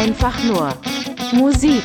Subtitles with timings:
[0.00, 0.72] Einfach nur
[1.32, 1.82] Musik.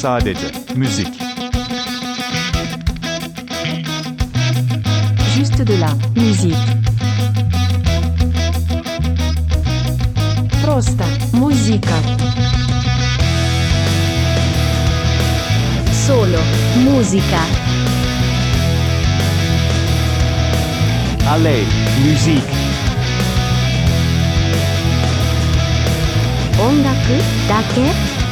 [0.00, 1.08] Sadece müzik.
[5.36, 6.56] Juste de la musique.
[10.64, 11.96] Просто музыка.
[16.06, 16.38] Solo
[16.84, 17.42] musica.
[21.30, 21.66] Alleen
[22.04, 22.55] muziek.
[26.58, 26.96] 音楽
[27.48, 28.22] だけ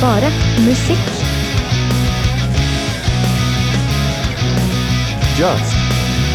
[0.00, 0.98] Bara musik.
[5.38, 5.74] Just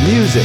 [0.04, 0.42] music.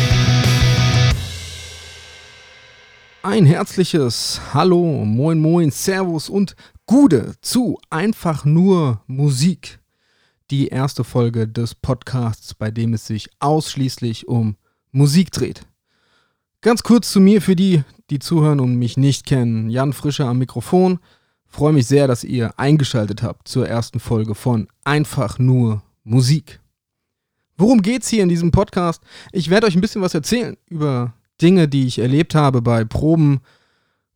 [3.22, 9.80] Ein herzliches Hallo, Moin Moin, Servus und Gude zu Einfach nur Musik.
[10.50, 14.56] Die erste Folge des Podcasts, bei dem es sich ausschließlich um
[14.92, 15.66] Musik dreht.
[16.63, 17.81] Ganz kurz zu mir für die,
[18.11, 19.71] die zuhören und mich nicht kennen.
[19.71, 20.99] Jan Frischer am Mikrofon.
[21.47, 26.59] Freue mich sehr, dass ihr eingeschaltet habt zur ersten Folge von Einfach nur Musik.
[27.57, 29.01] Worum geht's hier in diesem Podcast?
[29.31, 33.39] Ich werde euch ein bisschen was erzählen über Dinge, die ich erlebt habe bei Proben,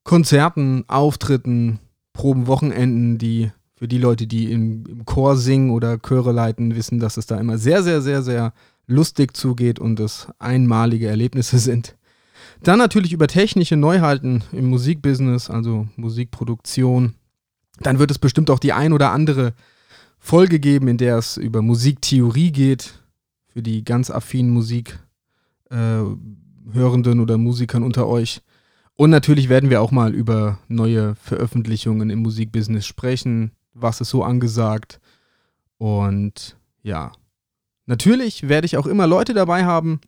[0.03, 1.79] Konzerten, Auftritten,
[2.13, 7.17] Probenwochenenden, die für die Leute, die im, im Chor singen oder Chöre leiten, wissen, dass
[7.17, 8.53] es da immer sehr, sehr, sehr, sehr
[8.85, 11.95] lustig zugeht und es einmalige Erlebnisse sind.
[12.65, 17.13] Dann natürlich über technische Neuheiten im Musikbusiness, also Musikproduktion.
[17.79, 19.53] Dann wird es bestimmt auch die ein oder andere
[20.17, 23.03] Folge geben, in der es über Musiktheorie geht,
[23.49, 24.97] für die ganz affinen Musikhörenden
[26.71, 28.41] äh, oder Musikern unter euch.
[28.95, 34.23] Und natürlich werden wir auch mal über neue Veröffentlichungen im Musikbusiness sprechen, was ist so
[34.23, 34.99] angesagt.
[35.77, 37.11] Und ja,
[37.85, 40.01] natürlich werde ich auch immer Leute dabei haben,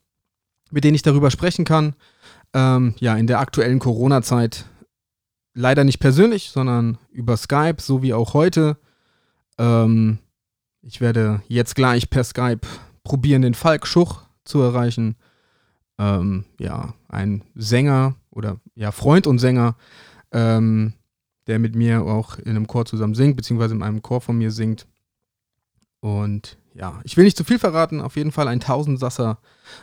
[0.71, 1.93] mit denen ich darüber sprechen kann.
[2.53, 4.65] Ähm, ja, in der aktuellen Corona-Zeit
[5.53, 8.77] leider nicht persönlich, sondern über Skype, so wie auch heute.
[9.57, 10.19] Ähm,
[10.81, 12.61] ich werde jetzt gleich per Skype
[13.03, 15.15] probieren, den Falk Schuch zu erreichen.
[15.97, 19.75] Ähm, ja, ein Sänger oder ja, Freund und Sänger,
[20.31, 20.93] ähm,
[21.47, 24.51] der mit mir auch in einem Chor zusammen singt, beziehungsweise in einem Chor von mir
[24.51, 24.87] singt.
[25.99, 29.39] Und ja, ich will nicht zu viel verraten, auf jeden Fall ein Tausendsasser,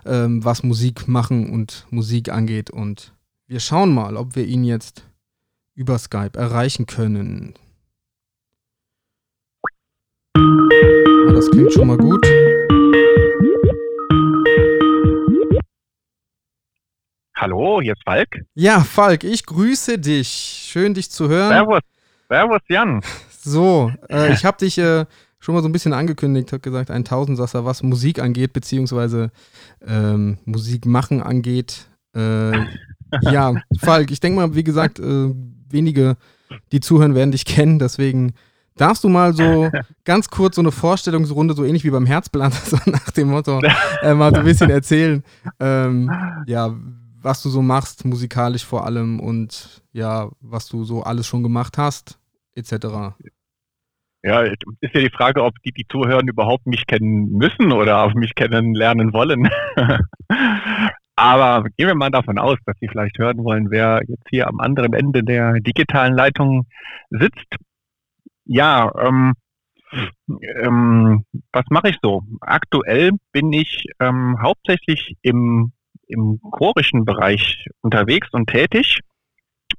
[0.07, 2.71] ähm, was Musik machen und Musik angeht.
[2.71, 3.13] Und
[3.49, 5.05] wir schauen mal, ob wir ihn jetzt
[5.75, 7.55] über Skype erreichen können.
[10.37, 12.25] Ja, das klingt schon mal gut.
[17.37, 18.29] Hallo, hier ist Falk.
[18.55, 20.29] Ja, Falk, ich grüße dich.
[20.71, 21.51] Schön, dich zu hören.
[21.51, 21.81] Servus.
[22.29, 23.03] Servus, Jan.
[23.41, 25.05] So, äh, ich habe dich äh,
[25.45, 29.31] schon mal so ein bisschen angekündigt, habe gesagt, ein Tausendsasser, was Musik angeht, beziehungsweise
[29.87, 31.87] ähm, Musik machen angeht.
[32.17, 32.65] Äh,
[33.21, 35.35] ja, Falk, ich denke mal, wie gesagt, äh,
[35.69, 36.17] wenige,
[36.73, 38.33] die zuhören, werden dich kennen, deswegen
[38.77, 39.71] darfst du mal so
[40.05, 43.61] ganz kurz so eine Vorstellungsrunde, so ähnlich wie beim Herzblatt, so nach dem Motto,
[44.01, 45.23] äh, mal so ein bisschen erzählen.
[45.61, 46.11] Ähm,
[46.47, 46.75] ja,
[47.21, 51.77] was du so machst, musikalisch vor allem und ja, was du so alles schon gemacht
[51.77, 52.19] hast,
[52.55, 53.15] etc.
[54.27, 58.15] Ja, ist ja die Frage, ob die, die zuhören, überhaupt mich kennen müssen oder auf
[58.15, 59.51] mich kennenlernen wollen.
[61.15, 64.61] Aber gehen wir mal davon aus, dass Sie vielleicht hören wollen, wer jetzt hier am
[64.61, 66.67] anderen Ende der digitalen Leitung
[67.11, 67.55] sitzt.
[68.47, 69.35] Ja, ähm,
[70.63, 72.23] ähm, was mache ich so?
[72.41, 75.73] Aktuell bin ich ähm, hauptsächlich im,
[76.09, 79.01] im chorischen Bereich unterwegs und tätig,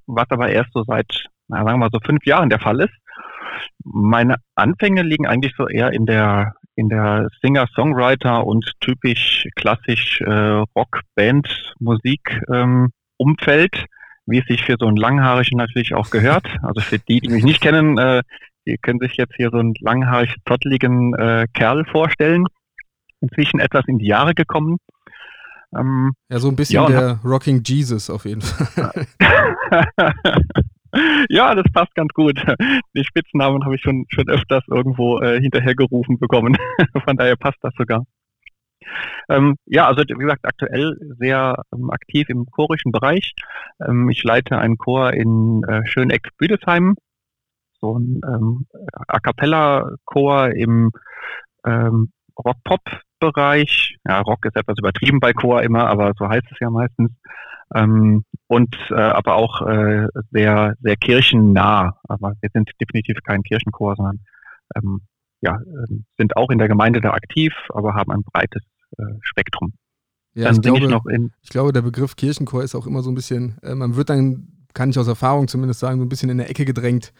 [0.05, 2.93] was aber erst so seit, na, sagen wir mal so fünf Jahren der Fall ist.
[3.83, 10.63] Meine Anfänge liegen eigentlich so eher in der in der Singer-Songwriter und typisch klassisch äh,
[10.75, 13.85] Rock-Band-Musik ähm, Umfeld,
[14.25, 16.45] wie es sich für so einen langhaarigen natürlich auch gehört.
[16.63, 18.23] Also für die, die mich nicht kennen, äh,
[18.67, 22.45] die können sich jetzt hier so einen langhaarig zotteligen äh, Kerl vorstellen.
[23.21, 24.77] Inzwischen etwas in die Jahre gekommen.
[25.77, 29.07] Ähm, ja, so ein bisschen ja, der Rocking Jesus auf jeden Fall.
[31.29, 32.41] ja, das passt ganz gut.
[32.95, 36.57] Den Spitznamen habe ich schon, schon öfters irgendwo äh, hinterhergerufen bekommen.
[37.05, 38.05] Von daher passt das sogar.
[39.29, 43.33] Ähm, ja, also wie gesagt, aktuell sehr ähm, aktiv im chorischen Bereich.
[43.85, 46.95] Ähm, ich leite einen Chor in äh, Schöneck-Büdesheim,
[47.81, 48.67] so ein ähm,
[49.07, 50.91] A Cappella-Chor im
[51.65, 53.97] ähm, Rock-Pop-Bereich.
[54.07, 57.11] Ja, Rock ist etwas übertrieben bei Chor immer, aber so heißt es ja meistens.
[57.73, 61.97] Ähm, und äh, aber auch äh, sehr, sehr kirchennah.
[62.07, 64.19] Aber wir sind definitiv kein Kirchenchor, sondern
[64.75, 65.01] ähm,
[65.41, 68.63] ja, äh, sind auch in der Gemeinde da aktiv, aber haben ein breites
[68.97, 69.73] äh, Spektrum.
[70.33, 72.85] Ja, dann ich singe ich glaube, noch in, ich glaube, der Begriff Kirchenchor ist auch
[72.87, 76.05] immer so ein bisschen, äh, man wird dann, kann ich aus Erfahrung zumindest sagen, so
[76.05, 77.13] ein bisschen in der Ecke gedrängt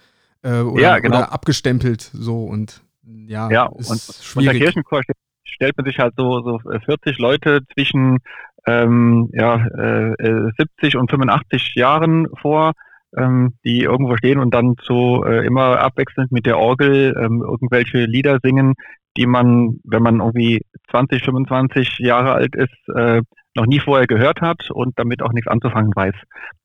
[0.44, 1.18] äh, oder, Ja, genau.
[1.20, 4.62] oder abgestempelt so und ja, Ja, ist und schwierig.
[4.62, 5.14] Kirchenchor ste-
[5.44, 8.20] stellt man sich halt so, so 40 Leute zwischen
[8.66, 12.74] ähm, ja, äh, äh, 70 und 85 Jahren vor,
[13.18, 18.06] ähm, die irgendwo stehen und dann so äh, immer abwechselnd mit der Orgel ähm, irgendwelche
[18.06, 18.74] Lieder singen,
[19.18, 23.22] die man, wenn man irgendwie 20, 25 Jahre alt ist, äh,
[23.56, 26.16] noch nie vorher gehört hat und damit auch nichts anzufangen weiß.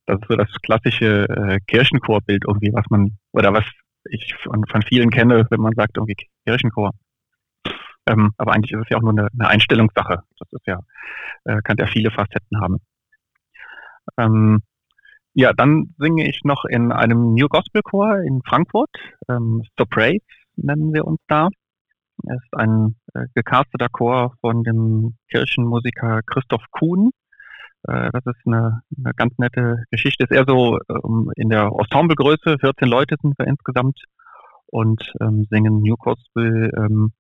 [0.07, 3.65] Das ist so das klassische äh, Kirchenchorbild irgendwie, was man, oder was
[4.11, 6.91] ich von, von vielen kenne, wenn man sagt irgendwie Kirchenchor.
[8.11, 10.23] Ähm, aber eigentlich ist es ja auch nur eine, eine Einstellungssache.
[10.39, 10.81] Das ist ja,
[11.45, 12.79] äh, kann ja viele Facetten haben.
[14.19, 14.63] Ähm,
[15.33, 18.91] ja, dann singe ich noch in einem New Gospel Chor in Frankfurt.
[19.29, 20.25] Ähm, So Praise
[20.57, 21.49] nennen wir uns da.
[22.27, 27.11] Er ist ein äh, gecasteter Chor von dem Kirchenmusiker Christoph Kuhn.
[27.85, 30.25] Äh, das ist eine, eine ganz nette Geschichte.
[30.25, 32.59] Ist eher so ähm, in der Ensemblegröße.
[32.59, 34.01] 14 Leute sind wir insgesamt
[34.67, 37.13] und ähm, singen New Gospel ähm,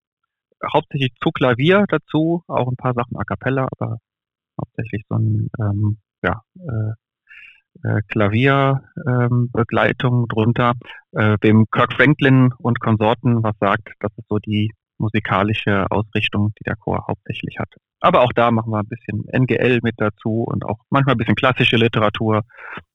[0.72, 3.98] hauptsächlich zu Klavier dazu, auch ein paar Sachen a cappella, aber
[4.60, 6.92] hauptsächlich so ein ähm, ja, äh,
[7.82, 10.74] äh, Klavierbegleitung ähm, drunter,
[11.12, 16.64] äh, dem Kirk Franklin und Konsorten, was sagt, das ist so die musikalische Ausrichtung, die
[16.64, 17.72] der Chor hauptsächlich hat.
[18.00, 21.36] Aber auch da machen wir ein bisschen NGL mit dazu und auch manchmal ein bisschen
[21.36, 22.42] klassische Literatur.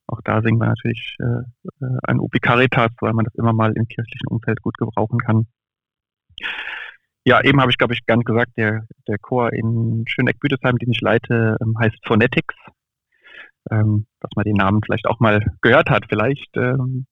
[0.07, 1.41] Auch da singen wir natürlich äh,
[1.83, 5.47] äh, ein Ubi Caritas, weil man das immer mal im kirchlichen Umfeld gut gebrauchen kann.
[7.25, 11.01] Ja, eben habe ich, glaube ich, nicht gesagt, der, der Chor in Schöneck-Büdesheim, den ich
[11.01, 12.55] leite, ähm, heißt Phonetics.
[13.71, 16.05] Ähm, dass man den Namen vielleicht auch mal gehört hat.
[16.07, 17.07] Vielleicht ähm,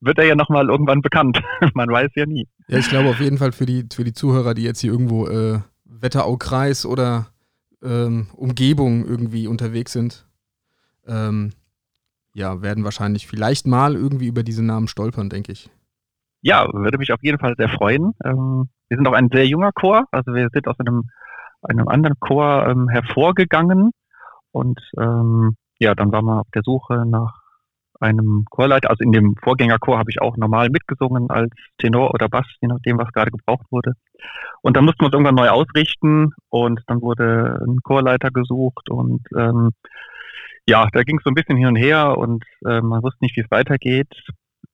[0.00, 1.42] wird er ja nochmal irgendwann bekannt.
[1.74, 2.48] man weiß ja nie.
[2.66, 5.26] Ja, ich glaube auf jeden Fall für die, für die Zuhörer, die jetzt hier irgendwo
[5.26, 7.26] äh, Wetteraukreis oder
[7.82, 10.26] ähm, Umgebung irgendwie unterwegs sind,
[11.06, 11.52] ähm,
[12.32, 15.70] ja, werden wahrscheinlich vielleicht mal irgendwie über diese Namen stolpern, denke ich.
[16.40, 18.14] Ja, würde mich auf jeden Fall sehr freuen.
[18.24, 21.10] Ähm, wir sind auch ein sehr junger Chor, also wir sind aus einem,
[21.62, 23.90] einem anderen Chor ähm, hervorgegangen
[24.52, 27.42] und ähm, ja, dann waren wir auf der Suche nach
[28.00, 28.90] einem Chorleiter.
[28.90, 32.98] Also in dem Vorgängerchor habe ich auch normal mitgesungen als Tenor oder Bass, je nachdem,
[32.98, 33.94] was gerade gebraucht wurde.
[34.62, 39.22] Und dann mussten wir uns irgendwann neu ausrichten und dann wurde ein Chorleiter gesucht und
[39.36, 39.70] ähm,
[40.66, 43.36] ja, da ging es so ein bisschen hin und her und äh, man wusste nicht,
[43.36, 44.12] wie es weitergeht.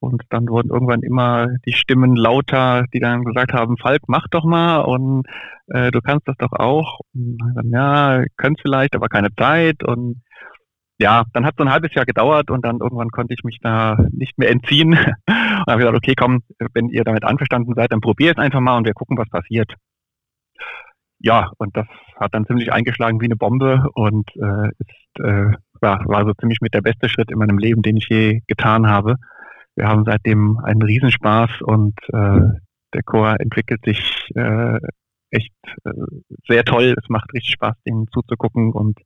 [0.05, 4.45] Und dann wurden irgendwann immer die Stimmen lauter, die dann gesagt haben, Falk, mach doch
[4.45, 5.27] mal und
[5.69, 7.01] äh, du kannst das doch auch.
[7.15, 9.83] Und dann, ja, könnt vielleicht, aber keine Zeit.
[9.83, 10.23] Und
[10.99, 13.59] ja, dann hat es so ein halbes Jahr gedauert und dann irgendwann konnte ich mich
[13.63, 14.93] da nicht mehr entziehen.
[15.27, 16.43] Und habe gesagt, okay, komm,
[16.75, 19.73] wenn ihr damit einverstanden seid, dann probier es einfach mal und wir gucken, was passiert.
[21.21, 21.87] Ja, und das
[22.21, 26.61] hat dann ziemlich eingeschlagen wie eine Bombe und äh, ist, äh, war, war so ziemlich
[26.61, 29.17] mit der beste Schritt in meinem Leben, den ich je getan habe.
[29.77, 32.61] Wir haben seitdem einen Riesenspaß und äh,
[32.93, 34.79] der Chor entwickelt sich äh,
[35.31, 35.53] echt
[35.85, 35.91] äh,
[36.47, 36.95] sehr toll.
[36.97, 38.99] Es macht richtig Spaß, denen zuzugucken und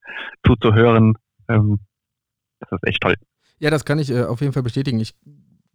[0.46, 1.14] zuzuhören.
[1.48, 1.80] Ähm,
[2.60, 3.14] das ist echt toll.
[3.58, 5.00] Ja, das kann ich äh, auf jeden Fall bestätigen.
[5.00, 5.14] Ich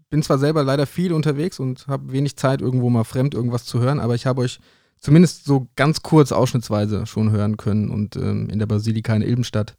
[0.10, 3.80] bin zwar selber leider viel unterwegs und habe wenig Zeit, irgendwo mal fremd irgendwas zu
[3.80, 4.60] hören, aber ich habe euch
[5.00, 9.76] zumindest so ganz kurz ausschnittsweise schon hören können und ähm, in der Basilika in Ilbenstadt.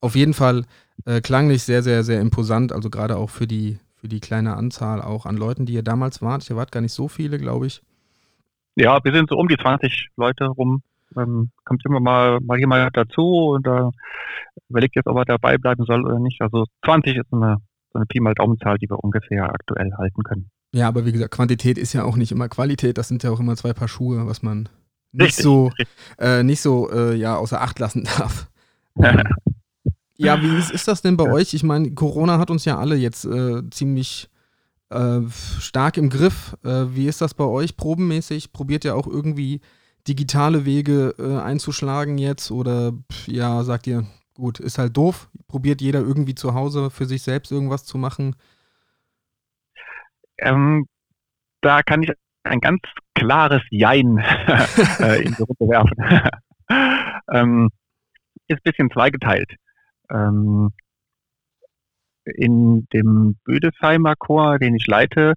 [0.00, 0.66] Auf jeden Fall
[1.06, 5.00] äh, klanglich sehr, sehr, sehr imposant, also gerade auch für die, für die kleine Anzahl
[5.00, 6.50] auch an Leuten, die ihr damals wart.
[6.50, 7.82] Ihr wart gar nicht so viele, glaube ich.
[8.74, 10.82] Ja, wir sind so um die 20 Leute rum.
[11.16, 13.92] Ähm, kommt immer mal, mal jemand dazu und da
[14.68, 16.40] überlegt jetzt, ob er dabei bleiben soll oder nicht.
[16.42, 17.58] Also 20 ist eine,
[17.92, 20.50] so eine Pi mal Daumenzahl, die wir ungefähr aktuell halten können.
[20.74, 22.98] Ja, aber wie gesagt, Quantität ist ja auch nicht immer Qualität.
[22.98, 24.68] Das sind ja auch immer zwei Paar Schuhe, was man
[25.12, 25.88] nicht Richtig, so, richtig.
[26.18, 28.50] äh, nicht so äh, ja, außer Acht lassen darf.
[30.22, 31.54] Ja, wie ist, ist das denn bei euch?
[31.54, 34.30] Ich meine, Corona hat uns ja alle jetzt äh, ziemlich
[34.90, 35.20] äh,
[35.60, 36.56] stark im Griff.
[36.64, 38.52] Äh, wie ist das bei euch probenmäßig?
[38.52, 39.60] Probiert ihr auch irgendwie
[40.08, 42.50] digitale Wege äh, einzuschlagen jetzt?
[42.50, 45.28] Oder pff, ja, sagt ihr, gut, ist halt doof.
[45.48, 48.36] Probiert jeder irgendwie zu Hause für sich selbst irgendwas zu machen?
[50.38, 50.86] Ähm,
[51.60, 52.12] da kann ich
[52.44, 52.80] ein ganz
[53.14, 54.18] klares Jein
[54.98, 56.30] äh, in die Runde werfen.
[57.32, 57.70] ähm,
[58.48, 59.50] ist ein bisschen zweigeteilt.
[60.10, 60.70] Ähm,
[62.24, 65.34] in dem Bödesheimer Chor, den ich leite,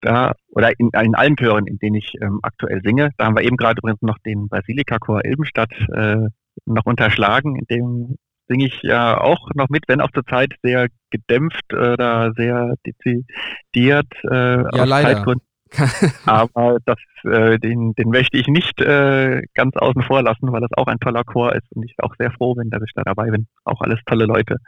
[0.00, 3.42] da, oder in, in allen Chören, in denen ich ähm, aktuell singe, da haben wir
[3.44, 6.28] eben gerade übrigens noch den Basilika-Chor Ilbenstadt äh,
[6.66, 11.72] noch unterschlagen, in dem singe ich ja auch noch mit, wenn auch zurzeit sehr gedämpft
[11.72, 14.12] oder sehr dezidiert.
[14.24, 15.14] Äh, Ja, aus leider.
[15.14, 15.46] Zeitgründen.
[16.26, 20.72] Aber das, äh, den, den möchte ich nicht äh, ganz außen vor lassen, weil das
[20.76, 23.30] auch ein toller Chor ist und ich auch sehr froh bin, dass ich da dabei
[23.30, 23.46] bin.
[23.64, 24.58] Auch alles tolle Leute.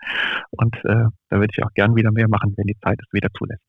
[0.50, 3.28] Und äh, da würde ich auch gern wieder mehr machen, wenn die Zeit es wieder
[3.36, 3.62] zulässt.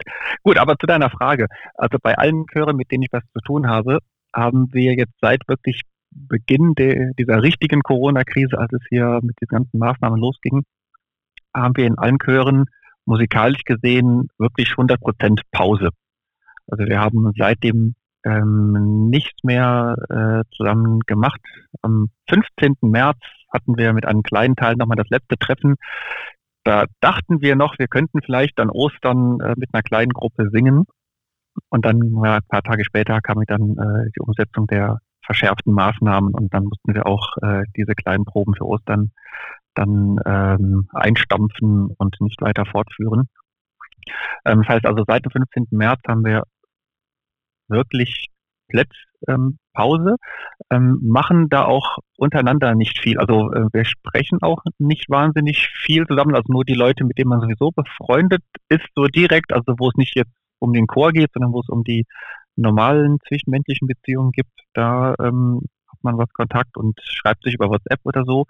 [0.44, 1.48] Gut, aber zu deiner Frage.
[1.76, 4.00] Also bei allen Chören, mit denen ich was zu tun habe,
[4.34, 9.48] haben wir jetzt seit wirklich Beginn de, dieser richtigen Corona-Krise, als es hier mit den
[9.48, 10.64] ganzen Maßnahmen losging,
[11.54, 12.66] haben wir in allen Chören
[13.06, 15.90] musikalisch gesehen wirklich 100 Prozent Pause.
[16.68, 17.96] Also wir haben seitdem
[18.26, 21.40] ähm, nichts mehr äh, zusammen gemacht.
[21.82, 22.76] Am 15.
[22.82, 23.20] März
[23.52, 25.76] hatten wir mit einem kleinen Teil nochmal das letzte Treffen.
[26.64, 30.86] Da dachten wir noch, wir könnten vielleicht an Ostern äh, mit einer kleinen Gruppe singen.
[31.70, 36.34] Und dann ja, ein paar Tage später kam dann äh, die Umsetzung der verschärften Maßnahmen
[36.34, 39.12] und dann mussten wir auch äh, diese kleinen Proben für Ostern
[39.76, 43.30] dann ähm, einstampfen und nicht weiter fortführen.
[44.46, 45.68] Ähm, das heißt also, seit dem 15.
[45.72, 46.44] März haben wir
[47.68, 48.28] wirklich
[49.28, 50.16] ähm, Pause,
[50.72, 53.18] ähm, machen da auch untereinander nicht viel.
[53.18, 57.30] Also äh, wir sprechen auch nicht wahnsinnig viel zusammen, also nur die Leute, mit denen
[57.30, 61.32] man sowieso befreundet ist, so direkt, also wo es nicht jetzt um den Chor geht,
[61.34, 62.06] sondern wo es um die
[62.56, 68.00] normalen zwischenmenschlichen Beziehungen gibt, da ähm, hat man was Kontakt und schreibt sich über WhatsApp
[68.04, 68.46] oder so.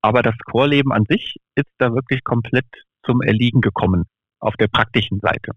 [0.00, 2.66] Aber das Chorleben an sich ist da wirklich komplett
[3.04, 4.04] zum Erliegen gekommen
[4.40, 5.52] auf der praktischen Seite.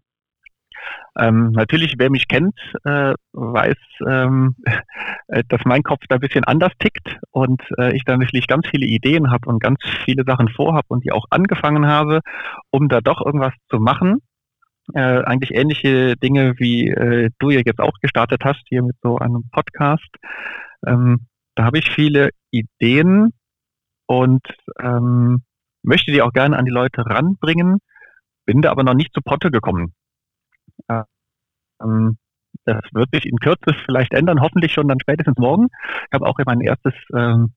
[1.17, 4.55] Ähm, natürlich, wer mich kennt, äh, weiß, ähm,
[5.27, 8.67] äh, dass mein Kopf da ein bisschen anders tickt und äh, ich da natürlich ganz
[8.67, 12.22] viele Ideen habe und ganz viele Sachen vorhab und die auch angefangen habe,
[12.69, 14.22] um da doch irgendwas zu machen.
[14.93, 19.17] Äh, eigentlich ähnliche Dinge, wie äh, du ja jetzt auch gestartet hast, hier mit so
[19.17, 20.10] einem Podcast.
[20.86, 23.34] Ähm, da habe ich viele Ideen,
[24.07, 24.41] und
[24.79, 25.43] ähm,
[25.84, 27.77] möchte die auch gerne an die Leute ranbringen,
[28.46, 29.93] bin da aber noch nicht zu Potte gekommen.
[30.89, 32.17] Ähm,
[32.65, 35.67] das wird sich in Kürze vielleicht ändern, hoffentlich schon dann spätestens morgen.
[36.06, 37.53] Ich habe auch mein erstes ähm,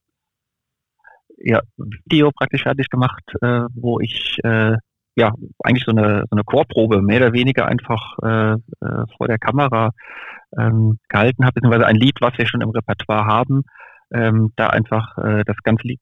[1.38, 1.60] ja,
[2.06, 4.76] Video praktisch fertig gemacht, äh, wo ich äh,
[5.16, 5.32] ja
[5.64, 9.90] eigentlich so eine, so eine Chorprobe mehr oder weniger einfach äh, äh, vor der Kamera
[10.58, 13.64] ähm, gehalten habe, beziehungsweise ein Lied, was wir schon im Repertoire haben,
[14.12, 16.00] ähm, da einfach äh, das ganze Lied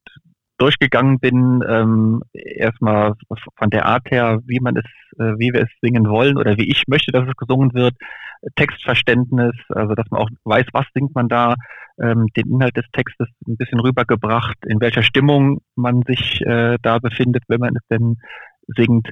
[0.58, 3.14] durchgegangen bin, ähm, erstmal
[3.56, 4.84] von der Art her, wie man es,
[5.18, 7.94] äh, wie wir es singen wollen oder wie ich möchte, dass es gesungen wird,
[8.56, 11.54] Textverständnis, also dass man auch weiß, was singt man da,
[12.00, 16.98] ähm, den Inhalt des Textes ein bisschen rübergebracht, in welcher Stimmung man sich äh, da
[16.98, 18.16] befindet, wenn man es denn
[18.68, 19.08] singt.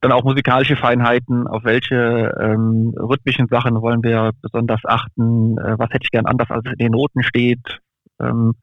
[0.00, 5.90] Dann auch musikalische Feinheiten, auf welche ähm, rhythmischen Sachen wollen wir besonders achten, äh, was
[5.90, 7.80] hätte ich gern anders, als es in den Noten steht.
[8.20, 8.54] Ähm,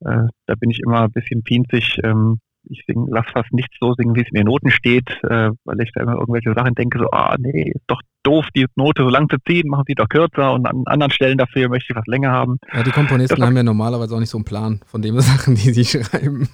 [0.00, 1.98] äh, da bin ich immer ein bisschen pinzig.
[2.04, 2.38] Ähm,
[2.68, 5.80] ich sing, lass fast nichts so singen, wie es in den Noten steht, äh, weil
[5.80, 9.08] ich da immer irgendwelche Sachen denke, so, ah nee, ist doch doof, die Note so
[9.08, 12.06] lang zu ziehen, machen sie doch kürzer und an anderen Stellen dafür möchte ich was
[12.06, 12.58] länger haben.
[12.72, 15.54] Ja, die Komponisten das haben ja normalerweise auch nicht so einen Plan von den Sachen,
[15.54, 16.48] die sie schreiben.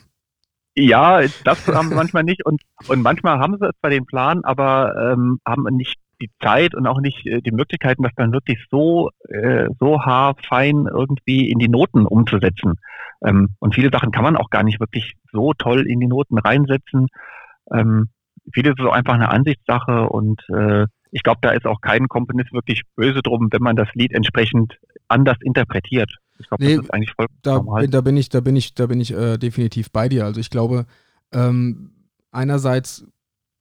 [0.75, 5.13] Ja, das haben sie manchmal nicht und, und manchmal haben sie zwar den Plan, aber
[5.13, 9.11] ähm, haben nicht die Zeit und auch nicht äh, die Möglichkeiten, das dann wirklich so,
[9.29, 12.75] äh, so haarfein irgendwie in die Noten umzusetzen.
[13.25, 16.39] Ähm, und viele Sachen kann man auch gar nicht wirklich so toll in die Noten
[16.39, 17.09] reinsetzen.
[17.73, 18.09] Ähm,
[18.53, 22.53] vieles ist auch einfach eine Ansichtssache und äh, ich glaube, da ist auch kein Komponist
[22.53, 26.11] wirklich böse drum, wenn man das Lied entsprechend anders interpretiert.
[26.39, 27.87] Ich glaube, nee, das ist eigentlich voll da, normal.
[27.89, 30.25] Da bin ich, da bin ich, da bin ich äh, definitiv bei dir.
[30.25, 30.87] Also ich glaube,
[31.33, 31.93] ähm,
[32.33, 33.07] einerseits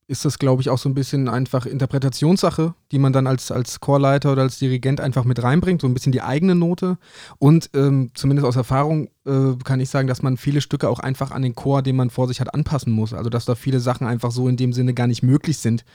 [0.08, 3.79] ist das, glaube ich, auch so ein bisschen einfach Interpretationssache, die man dann als, als
[3.79, 6.98] Chorleiter oder als Dirigent einfach mit reinbringt, so ein bisschen die eigene Note.
[7.39, 11.31] Und ähm, zumindest aus Erfahrung äh, kann ich sagen, dass man viele Stücke auch einfach
[11.31, 13.13] an den Chor, den man vor sich hat, anpassen muss.
[13.13, 15.86] Also dass da viele Sachen einfach so in dem Sinne gar nicht möglich sind.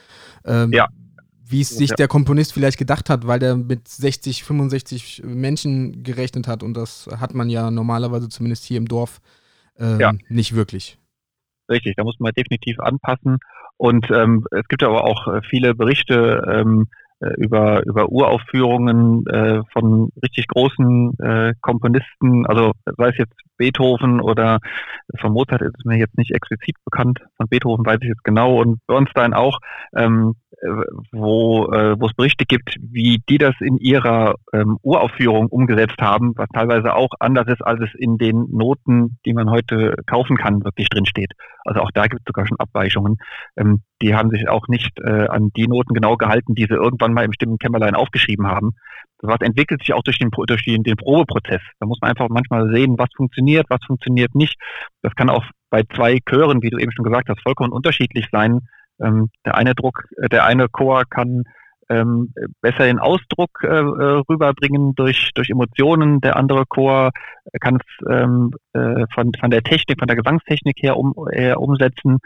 [0.45, 0.89] Ähm, ja.
[1.49, 1.97] Wie es sich ja.
[1.97, 6.63] der Komponist vielleicht gedacht hat, weil der mit 60, 65 Menschen gerechnet hat.
[6.63, 9.21] Und das hat man ja normalerweise zumindest hier im Dorf
[9.79, 10.15] äh, ja.
[10.29, 10.99] nicht wirklich.
[11.69, 13.39] Richtig, da muss man definitiv anpassen.
[13.77, 17.06] Und ähm, es gibt aber auch äh, viele Berichte ähm, äh,
[17.39, 24.59] über, über Uraufführungen äh, von richtig großen äh, Komponisten, also sei es jetzt Beethoven oder
[25.19, 28.61] von Mozart ist es mir jetzt nicht explizit bekannt, von Beethoven weiß ich jetzt genau
[28.61, 29.59] und Bernstein auch,
[29.97, 30.69] ähm, äh,
[31.13, 36.33] wo, äh, wo es Berichte gibt, wie die das in ihrer ähm, Uraufführung umgesetzt haben,
[36.37, 40.65] was teilweise auch anders ist, als es in den Noten, die man heute kaufen kann,
[40.65, 41.33] wirklich drinsteht.
[41.65, 43.19] Also auch da gibt es sogar schon Abweichungen.
[43.57, 47.06] Ähm, die haben sich auch nicht äh, an die Noten genau gehalten, die sie irgendwann
[47.13, 48.73] mal im Stimmenkämmerlein aufgeschrieben haben.
[49.23, 51.63] Was entwickelt sich auch durch den, durch den, den Probeprozess.
[51.81, 54.57] Da muss man einfach manchmal sehen, was funktioniert, was funktioniert nicht.
[55.03, 58.61] Das kann auch bei zwei Chören, wie du eben schon gesagt hast, vollkommen unterschiedlich sein.
[59.01, 61.45] Ähm, der eine Druck, äh, der eine Chor kann
[61.89, 66.21] ähm, besser den Ausdruck äh, äh, rüberbringen durch, durch Emotionen.
[66.21, 67.11] Der andere Chor
[67.61, 72.19] kann es ähm, äh, von, von der Technik, von der Gesangstechnik her, um, eher umsetzen.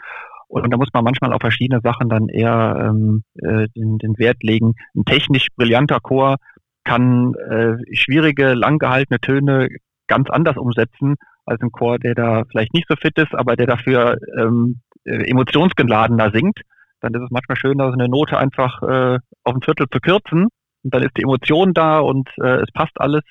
[0.51, 4.43] Und, da muss man manchmal auf verschiedene Sachen dann eher ähm, äh, den, den Wert
[4.43, 4.73] legen.
[4.93, 6.37] Ein technisch brillanter Chor
[6.83, 9.69] kann äh, schwierige, langgehaltene Töne
[10.07, 11.15] ganz anders umsetzen
[11.45, 15.29] als ein Chor, der da vielleicht nicht so fit ist, aber der dafür ähm, äh,
[15.29, 16.59] emotionsgeladener singt.
[16.99, 20.49] Dann ist es manchmal schöner, so eine Note einfach äh, auf ein Viertel zu kürzen
[20.83, 23.23] und dann ist die Emotion da und äh, es passt alles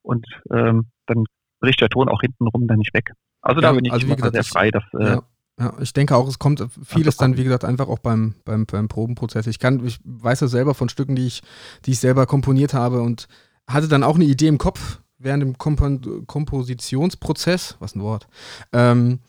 [0.00, 1.24] und ähm, dann
[1.60, 3.12] bricht der Ton auch hintenrum dann nicht weg.
[3.42, 5.22] Also da Ja, bin ich also gesagt, sehr frei, dass äh, Ja.
[5.62, 8.88] Ja, ich denke auch, es kommt vieles dann, wie gesagt, einfach auch beim, beim, beim
[8.88, 9.46] Probenprozess.
[9.46, 11.42] Ich kann, ich weiß das selber von Stücken, die ich,
[11.84, 13.28] die ich selber komponiert habe und
[13.68, 18.26] hatte dann auch eine Idee im Kopf während dem Kompon Kompositionsprozess, was ein Wort,
[18.72, 19.20] ähm,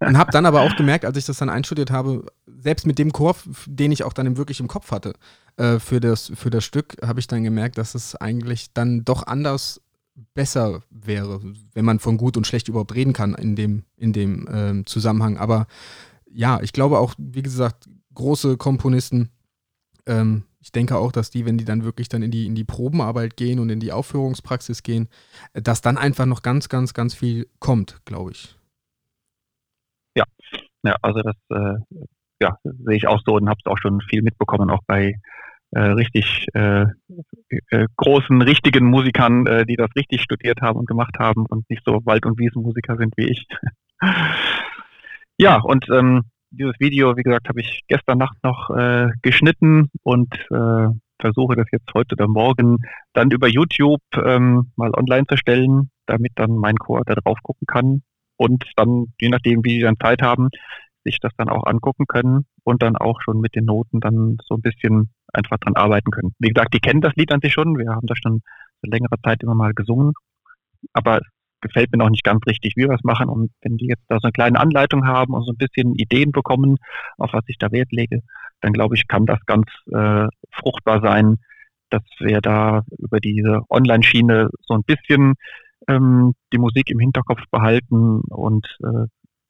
[0.00, 3.14] und habe dann aber auch gemerkt, als ich das dann einstudiert habe, selbst mit dem
[3.14, 3.34] Chor,
[3.64, 5.14] den ich auch dann wirklich im Kopf hatte
[5.56, 9.26] äh, für, das, für das Stück, habe ich dann gemerkt, dass es eigentlich dann doch
[9.26, 9.80] anders
[10.34, 11.40] besser wäre,
[11.72, 15.36] wenn man von gut und schlecht überhaupt reden kann in dem, in dem ähm, Zusammenhang.
[15.36, 15.66] Aber
[16.30, 19.30] ja, ich glaube auch, wie gesagt, große Komponisten,
[20.06, 22.64] ähm, ich denke auch, dass die, wenn die dann wirklich dann in die, in die
[22.64, 25.08] Probenarbeit gehen und in die Aufführungspraxis gehen,
[25.52, 28.56] äh, dass dann einfach noch ganz, ganz, ganz viel kommt, glaube ich.
[30.86, 31.78] Ja, also das äh,
[32.40, 35.20] ja, sehe ich auch so und habe es auch schon viel mitbekommen, auch bei
[35.80, 36.86] richtig äh,
[37.70, 41.82] äh, großen, richtigen Musikern, äh, die das richtig studiert haben und gemacht haben und nicht
[41.84, 43.46] so Wald- und Wiesenmusiker sind wie ich.
[45.38, 50.32] ja, und ähm, dieses Video, wie gesagt, habe ich gestern Nacht noch äh, geschnitten und
[50.50, 50.88] äh,
[51.20, 52.78] versuche das jetzt heute oder morgen
[53.12, 57.66] dann über YouTube ähm, mal online zu stellen, damit dann mein Chor da drauf gucken
[57.66, 58.02] kann
[58.36, 60.48] und dann, je nachdem, wie die dann Zeit haben,
[61.06, 64.56] sich das dann auch angucken können und dann auch schon mit den Noten dann so
[64.56, 66.34] ein bisschen einfach dran arbeiten können.
[66.38, 67.78] Wie gesagt, die kennen das Lied an sich schon.
[67.78, 68.42] Wir haben das schon
[68.82, 70.12] seit längerer Zeit immer mal gesungen.
[70.92, 71.26] Aber es
[71.60, 73.28] gefällt mir noch nicht ganz richtig, wie wir es machen.
[73.28, 76.32] Und wenn die jetzt da so eine kleine Anleitung haben und so ein bisschen Ideen
[76.32, 76.76] bekommen,
[77.18, 78.20] auf was ich da Wert lege,
[78.60, 81.36] dann glaube ich, kann das ganz äh, fruchtbar sein,
[81.90, 85.34] dass wir da über diese Online-Schiene so ein bisschen
[85.88, 89.06] ähm, die Musik im Hinterkopf behalten und äh,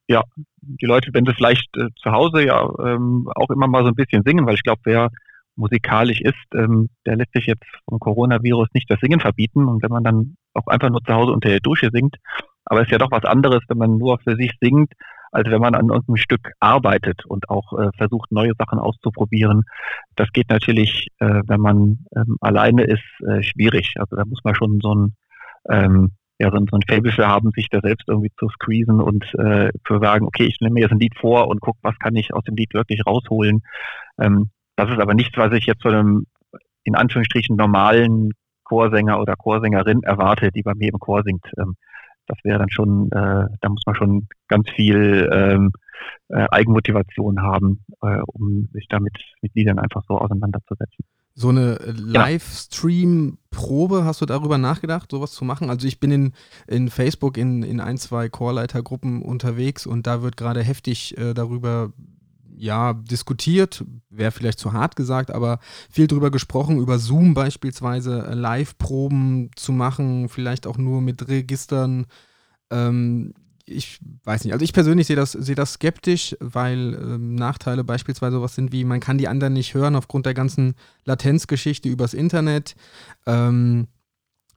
[0.09, 0.23] ja,
[0.61, 3.95] die Leute, wenn sie vielleicht äh, zu Hause ja ähm, auch immer mal so ein
[3.95, 5.11] bisschen singen, weil ich glaube, wer
[5.57, 9.91] musikalisch ist, ähm, der lässt sich jetzt vom Coronavirus nicht das Singen verbieten und wenn
[9.91, 12.17] man dann auch einfach nur zu Hause unter der Dusche singt,
[12.67, 14.93] aber es ist ja doch was anderes, wenn man nur für sich singt,
[15.33, 19.65] als wenn man an irgendeinem Stück arbeitet und auch äh, versucht, neue Sachen auszuprobieren.
[20.15, 23.95] Das geht natürlich, äh, wenn man ähm, alleine ist, äh, schwierig.
[23.99, 25.17] Also da muss man schon so ein
[25.69, 29.01] ähm, ja, so, ein- so ein Fable für haben, sich da selbst irgendwie zu squeezen
[29.01, 31.99] und äh, zu sagen, okay, ich nehme mir jetzt ein Lied vor und guck, was
[31.99, 33.63] kann ich aus dem Lied wirklich rausholen.
[34.21, 36.27] Ähm, das ist aber nichts, was ich jetzt von einem,
[36.85, 38.33] in Anführungsstrichen, normalen
[38.65, 41.47] Chorsänger oder Chorsängerin erwarte, die bei mir im Chor singt.
[41.59, 41.77] Ähm,
[42.27, 45.71] das wäre dann schon, äh, da muss man schon ganz viel ähm,
[46.29, 51.05] äh, Eigenmotivation haben, äh, um sich damit mit Liedern einfach so auseinanderzusetzen.
[51.39, 55.69] So eine äh, Livestream-Probe, hast du darüber nachgedacht, sowas zu machen?
[55.69, 56.33] Also ich bin in,
[56.67, 61.93] in Facebook in, in ein, zwei Chorleitergruppen unterwegs und da wird gerade heftig äh, darüber
[62.57, 65.59] ja, diskutiert, wäre vielleicht zu hart gesagt, aber
[65.91, 72.07] viel darüber gesprochen, über Zoom beispielsweise äh, Live-Proben zu machen, vielleicht auch nur mit Registern.
[72.71, 73.35] Ähm,
[73.67, 78.41] ich weiß nicht, also ich persönlich sehe das, sehe das skeptisch, weil ähm, Nachteile beispielsweise
[78.41, 80.75] was sind wie, man kann die anderen nicht hören aufgrund der ganzen
[81.05, 82.77] Latenzgeschichte übers Internet.
[83.27, 83.89] Ähm,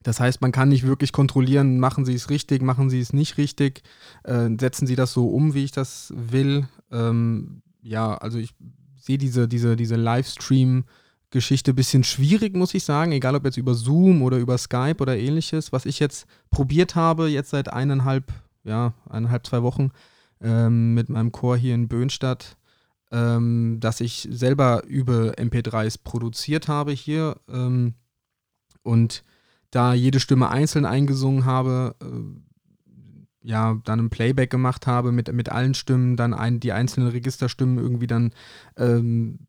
[0.03, 3.37] das heißt, man kann nicht wirklich kontrollieren, machen sie es richtig, machen sie es nicht
[3.37, 3.81] richtig,
[4.23, 6.67] äh, setzen sie das so um, wie ich das will.
[6.91, 8.53] Ähm, ja, also ich
[8.95, 13.73] sehe diese, diese, diese Livestream-Geschichte ein bisschen schwierig, muss ich sagen, egal ob jetzt über
[13.73, 15.71] Zoom oder über Skype oder ähnliches.
[15.73, 18.31] Was ich jetzt probiert habe, jetzt seit eineinhalb,
[18.69, 19.89] ja, eineinhalb, zwei Wochen
[20.41, 22.55] ähm, mit meinem Chor hier in Böhnstadt,
[23.11, 27.95] ähm, dass ich selber über MP3s produziert habe hier ähm,
[28.83, 29.23] und
[29.71, 35.49] da jede Stimme einzeln eingesungen habe, äh, ja, dann ein Playback gemacht habe mit, mit
[35.49, 38.31] allen Stimmen, dann ein, die einzelnen Registerstimmen irgendwie dann
[38.77, 39.39] ähm,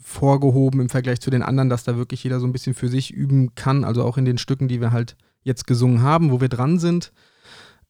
[0.00, 3.10] vorgehoben im Vergleich zu den anderen, dass da wirklich jeder so ein bisschen für sich
[3.12, 6.48] üben kann, also auch in den Stücken, die wir halt jetzt gesungen haben, wo wir
[6.48, 7.12] dran sind.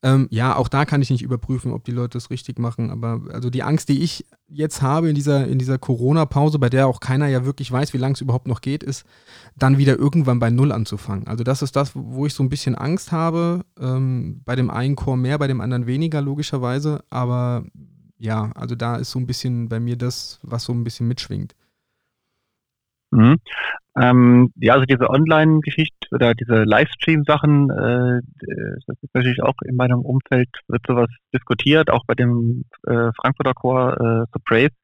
[0.02, 3.20] Ähm, ja, auch da kann ich nicht überprüfen, ob die Leute es richtig machen, aber
[3.32, 7.00] also die Angst, die ich jetzt habe in dieser, in dieser Corona-Pause, bei der auch
[7.00, 9.04] keiner ja wirklich weiß, wie lange es überhaupt noch geht, ist,
[9.56, 11.26] dann wieder irgendwann bei Null anzufangen.
[11.26, 13.64] Also das ist das, wo ich so ein bisschen Angst habe.
[13.80, 17.02] Ähm, bei dem einen Chor mehr, bei dem anderen weniger, logischerweise.
[17.10, 17.64] Aber
[18.18, 21.54] ja, also da ist so ein bisschen bei mir das, was so ein bisschen mitschwingt.
[23.10, 23.36] Mhm.
[24.00, 28.20] Ähm, ja, also diese Online-Geschichte oder diese Livestream-Sachen, äh,
[28.86, 33.54] das ist natürlich auch in meinem Umfeld, wird sowas diskutiert, auch bei dem äh, Frankfurter
[33.54, 34.74] Chor äh, The Praise.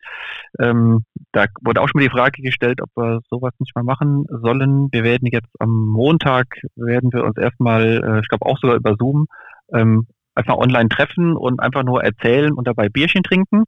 [0.58, 4.24] Ähm, da wurde auch schon mal die Frage gestellt, ob wir sowas nicht mal machen
[4.28, 4.88] sollen.
[4.90, 8.96] Wir werden jetzt am Montag, werden wir uns erstmal, äh, ich glaube auch sogar über
[8.98, 9.26] Zoom,
[9.72, 13.64] ähm, einfach online treffen und einfach nur erzählen und dabei Bierchen trinken.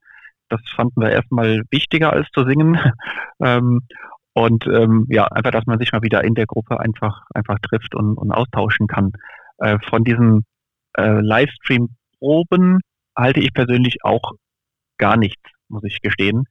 [0.48, 2.78] Das fanden wir erstmal wichtiger als zu singen.
[3.40, 3.82] ähm,
[4.36, 7.94] und ähm, ja, einfach, dass man sich mal wieder in der Gruppe einfach, einfach trifft
[7.94, 9.12] und, und austauschen kann.
[9.56, 10.44] Äh, von diesen
[10.98, 12.80] äh, Livestream-Proben
[13.16, 14.32] halte ich persönlich auch
[14.98, 16.44] gar nichts, muss ich gestehen.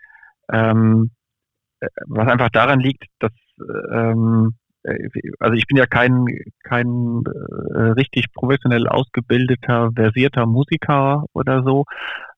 [0.51, 1.11] Ähm,
[1.79, 3.33] äh, was einfach daran liegt, dass
[3.91, 6.25] ähm, äh, also ich bin ja kein,
[6.63, 7.21] kein
[7.75, 11.85] äh, richtig professionell ausgebildeter, versierter Musiker oder so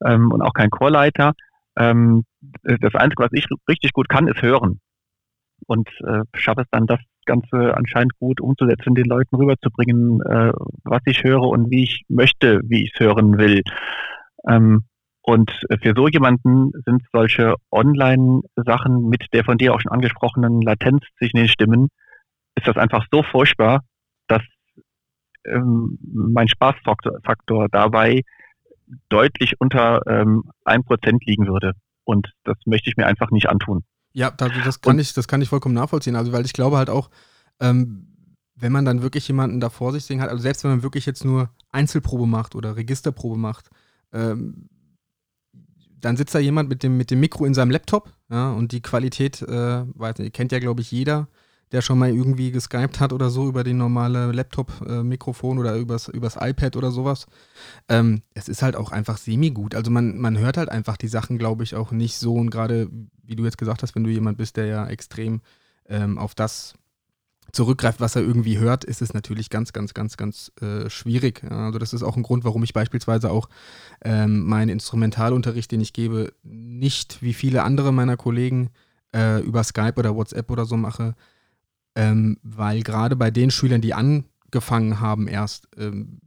[0.03, 1.31] ähm, und auch kein Chorleiter.
[1.77, 2.25] Ähm,
[2.63, 4.81] das Einzige, was ich richtig gut kann, ist hören
[5.67, 10.53] und äh, schaffe es dann, das Ganze anscheinend gut umzusetzen, den Leuten rüberzubringen, äh,
[10.83, 13.61] was ich höre und wie ich möchte, wie ich es hören will.
[14.47, 14.85] Ähm,
[15.21, 15.51] und
[15.83, 21.35] für so jemanden sind solche Online-Sachen mit der von dir auch schon angesprochenen Latenz zwischen
[21.35, 21.89] den Stimmen,
[22.55, 23.81] ist das einfach so furchtbar,
[24.27, 24.41] dass
[25.45, 28.21] ähm, mein Spaßfaktor dabei
[29.09, 31.73] deutlich unter ähm, 1% liegen würde.
[32.05, 33.83] Und das möchte ich mir einfach nicht antun.
[34.17, 36.15] Ja, das, kann ich, das kann ich vollkommen nachvollziehen.
[36.15, 37.11] Also, weil ich glaube halt auch,
[37.59, 38.07] ähm,
[38.55, 41.05] wenn man dann wirklich jemanden da vor sich sehen hat, also selbst wenn man wirklich
[41.05, 43.69] jetzt nur Einzelprobe macht oder Registerprobe macht,
[44.11, 44.69] ähm,
[45.99, 48.81] dann sitzt da jemand mit dem, mit dem Mikro in seinem Laptop, ja, und die
[48.81, 51.27] Qualität, äh, weiß nicht, kennt ja, glaube ich, jeder,
[51.71, 56.37] der schon mal irgendwie geskypt hat oder so über die normale Laptop-Mikrofon oder übers, übers
[56.39, 57.27] iPad oder sowas.
[57.87, 59.75] Ähm, es ist halt auch einfach semi-gut.
[59.75, 62.35] Also man, man hört halt einfach die Sachen, glaube ich, auch nicht so.
[62.35, 62.89] Und gerade,
[63.27, 65.41] wie du jetzt gesagt hast, wenn du jemand bist, der ja extrem
[65.87, 66.75] ähm, auf das
[67.51, 71.43] zurückgreift, was er irgendwie hört, ist es natürlich ganz, ganz, ganz, ganz äh, schwierig.
[71.49, 73.49] Also das ist auch ein Grund, warum ich beispielsweise auch
[74.03, 78.69] ähm, meinen Instrumentalunterricht, den ich gebe, nicht wie viele andere meiner Kollegen
[79.15, 81.15] äh, über Skype oder WhatsApp oder so mache,
[81.95, 86.19] ähm, weil gerade bei den Schülern, die angefangen haben erst, ähm,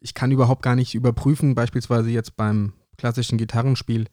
[0.00, 4.06] ich kann überhaupt gar nicht überprüfen, beispielsweise jetzt beim klassischen Gitarrenspiel,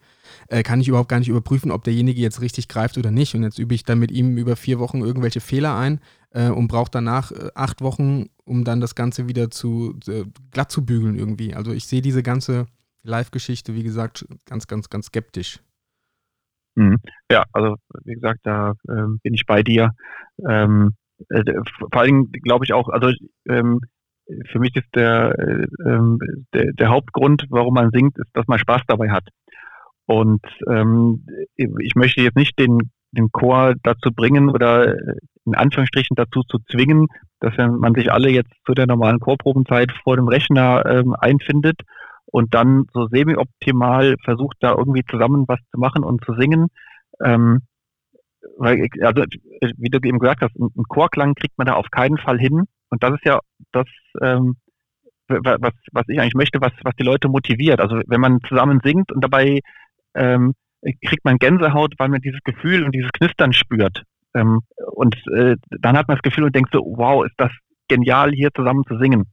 [0.48, 3.36] äh, kann ich überhaupt gar nicht überprüfen, ob derjenige jetzt richtig greift oder nicht.
[3.36, 6.00] Und jetzt übe ich dann mit ihm über vier Wochen irgendwelche Fehler ein
[6.32, 10.72] äh, und brauche danach äh, acht Wochen, um dann das Ganze wieder zu äh, glatt
[10.72, 11.54] zu bügeln irgendwie.
[11.54, 12.66] Also ich sehe diese ganze
[13.04, 15.60] Live-Geschichte, wie gesagt, ganz, ganz, ganz skeptisch.
[16.76, 16.98] Mhm.
[17.32, 19.92] Ja, also wie gesagt, da ähm, bin ich bei dir.
[20.48, 20.96] Ähm,
[21.30, 21.44] äh,
[21.80, 23.12] vor allem glaube ich auch, also
[23.50, 23.82] ähm,
[24.50, 26.20] für mich ist der, äh, ähm,
[26.54, 29.28] der, der Hauptgrund, warum man singt, ist, dass man Spaß dabei hat.
[30.06, 34.96] Und ähm, ich möchte jetzt nicht den, den Chor dazu bringen oder
[35.46, 37.08] in Anführungsstrichen dazu zu zwingen,
[37.40, 41.82] dass man sich alle jetzt zu der normalen Chorprobenzeit vor dem Rechner ähm, einfindet
[42.26, 46.68] und dann so semi-optimal versucht, da irgendwie zusammen was zu machen und zu singen.
[47.24, 47.62] Ähm,
[48.58, 49.24] weil, also,
[49.78, 52.64] wie du eben gesagt hast, einen Chorklang kriegt man da auf keinen Fall hin.
[52.90, 53.40] Und das ist ja
[53.72, 53.88] das,
[54.22, 54.56] ähm,
[55.28, 57.82] was, was ich eigentlich möchte, was, was die Leute motiviert.
[57.82, 59.60] Also wenn man zusammen singt und dabei
[60.16, 60.54] ähm,
[61.06, 64.04] kriegt man Gänsehaut, weil man dieses Gefühl und dieses Knistern spürt.
[64.34, 64.62] Ähm,
[64.94, 67.52] und äh, dann hat man das Gefühl und denkt so, wow, ist das
[67.88, 69.26] genial, hier zusammen zu singen.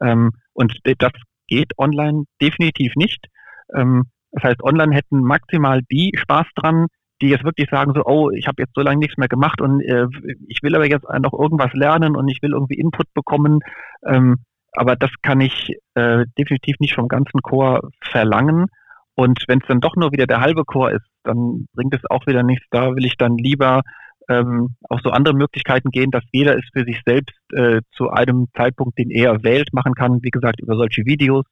[0.00, 1.12] Ähm, und das
[1.46, 3.26] geht online definitiv nicht.
[3.74, 6.86] Ähm, das heißt, online hätten maximal die Spaß dran,
[7.20, 9.80] die jetzt wirklich sagen so, oh, ich habe jetzt so lange nichts mehr gemacht und
[9.80, 10.06] äh,
[10.46, 13.60] ich will aber jetzt noch irgendwas lernen und ich will irgendwie Input bekommen.
[14.06, 14.36] Ähm,
[14.72, 18.66] aber das kann ich äh, definitiv nicht vom ganzen Chor verlangen.
[19.14, 22.26] Und wenn es dann doch nur wieder der halbe Chor ist, dann bringt es auch
[22.26, 22.64] wieder nichts.
[22.70, 23.82] Da will ich dann lieber
[24.28, 28.48] ähm, auch so andere Möglichkeiten gehen, dass jeder es für sich selbst äh, zu einem
[28.56, 31.44] Zeitpunkt, den er wählt, machen kann, wie gesagt, über solche Videos.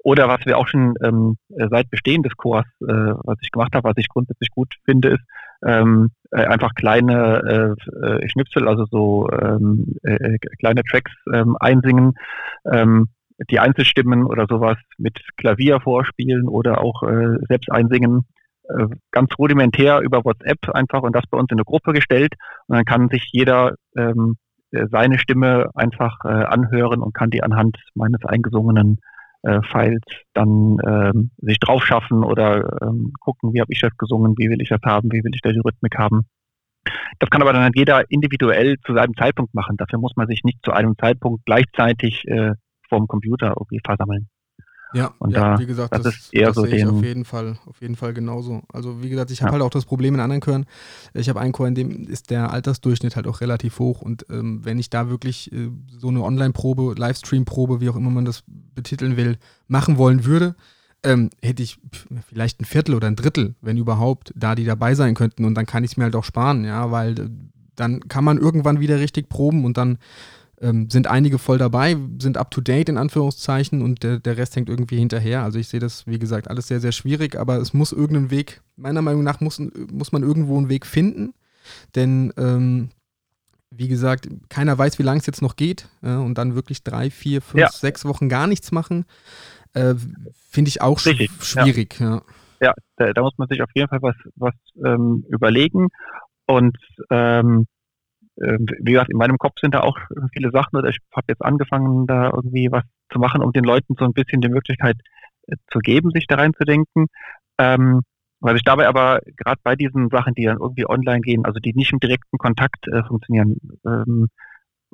[0.00, 3.88] Oder was wir auch schon ähm, seit Bestehen des Chors, äh, was ich gemacht habe,
[3.88, 5.24] was ich grundsätzlich gut finde, ist
[5.66, 12.12] ähm, äh, einfach kleine äh, äh Schnipsel, also so ähm, äh, kleine Tracks ähm, einsingen.
[12.70, 13.08] Ähm,
[13.50, 18.37] die Einzelstimmen oder sowas mit Klavier vorspielen oder auch äh, selbst einsingen äh,
[19.10, 22.34] ganz rudimentär über WhatsApp einfach und das bei uns in eine Gruppe gestellt.
[22.66, 24.36] Und dann kann sich jeder ähm,
[24.70, 28.98] äh, seine Stimme einfach äh, anhören und kann die anhand meines eingesungenen
[29.42, 30.02] äh, Files
[30.34, 34.60] dann ähm, sich drauf schaffen oder ähm, gucken, wie habe ich das gesungen, wie will
[34.60, 36.26] ich das haben, wie will ich da die Rhythmik haben.
[37.18, 39.76] Das kann aber dann jeder individuell zu seinem Zeitpunkt machen.
[39.76, 42.52] Dafür muss man sich nicht zu einem Zeitpunkt gleichzeitig äh,
[42.88, 44.28] vorm Computer irgendwie versammeln.
[44.92, 47.02] Ja, Und ja da- wie gesagt, das das, ist eher das so sehe ich auf
[47.02, 48.62] jeden Fall, auf jeden Fall genauso.
[48.72, 49.52] Also wie gesagt, ich habe Ja.
[49.54, 50.64] halt auch das Problem in anderen Chören.
[51.14, 54.64] Ich habe einen Chor, in dem ist der Altersdurchschnitt halt auch relativ hoch und ähm,
[54.64, 59.16] wenn ich da wirklich äh, so eine Online-Probe, Livestream-Probe, wie auch immer man das betiteln
[59.18, 60.54] will, machen wollen würde,
[61.02, 61.78] ähm, hätte ich
[62.26, 65.66] vielleicht ein Viertel oder ein Drittel, wenn überhaupt, da die dabei sein könnten und dann
[65.66, 67.28] kann ich es mir halt auch sparen, ja, weil äh,
[67.76, 69.98] dann kann man irgendwann wieder richtig proben und dann
[70.60, 74.56] ähm, sind einige voll dabei, sind up to date in Anführungszeichen und der, der Rest
[74.56, 75.42] hängt irgendwie hinterher.
[75.42, 78.60] Also ich sehe das, wie gesagt, alles sehr, sehr schwierig, aber es muss irgendeinen Weg,
[78.76, 79.60] meiner Meinung nach muss,
[79.92, 81.34] muss man irgendwo einen Weg finden,
[81.94, 82.90] denn ähm,
[83.70, 87.10] wie gesagt, keiner weiß, wie lange es jetzt noch geht ja, und dann wirklich drei,
[87.10, 87.68] vier, fünf, Ja.
[87.70, 89.04] sechs Wochen gar nichts machen,
[89.74, 89.94] äh,
[90.48, 91.44] finde ich auch Richtig, ja.
[91.64, 92.00] schwierig.
[92.00, 92.22] Ja.
[92.60, 95.88] ja, da, da muss man sich auf jeden Fall was, was ähm, überlegen.
[96.46, 96.78] Und
[97.10, 97.66] ähm,
[98.40, 99.98] wie gesagt, in meinem Kopf sind da auch
[100.32, 100.76] viele Sachen.
[100.76, 104.12] Oder ich habe jetzt angefangen, da irgendwie was zu machen, um den Leuten so ein
[104.12, 104.96] bisschen die Möglichkeit
[105.46, 107.06] äh, zu geben, sich da reinzudenken.
[107.58, 108.02] Ähm,
[108.40, 111.72] was ich dabei aber gerade bei diesen Sachen, die dann irgendwie online gehen, also die
[111.74, 114.28] nicht im direkten Kontakt äh, funktionieren, ähm,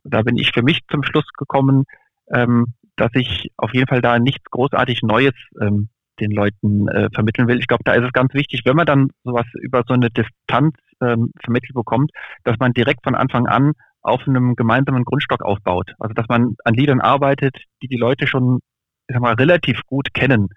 [0.05, 1.85] da bin ich für mich zum Schluss gekommen,
[2.33, 5.89] ähm, dass ich auf jeden Fall da nichts großartig Neues ähm,
[6.21, 7.59] den Leuten äh, vermitteln will.
[7.59, 10.77] Ich glaube, da ist es ganz wichtig, wenn man dann sowas über so eine Distanz
[11.01, 12.11] ähm, vermittelt bekommt,
[12.45, 15.93] dass man direkt von Anfang an auf einem gemeinsamen Grundstock aufbaut.
[15.99, 18.61] Also dass man an Liedern arbeitet, die die Leute schon,
[19.09, 20.49] ich sag mal, relativ gut kennen.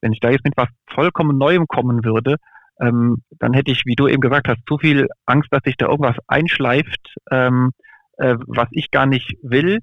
[0.00, 2.36] Wenn ich da jetzt mit was vollkommen Neuem kommen würde,
[2.80, 5.86] ähm, dann hätte ich, wie du eben gesagt hast, zu viel Angst, dass sich da
[5.86, 7.72] irgendwas einschleift, ähm,
[8.18, 9.80] äh, was ich gar nicht will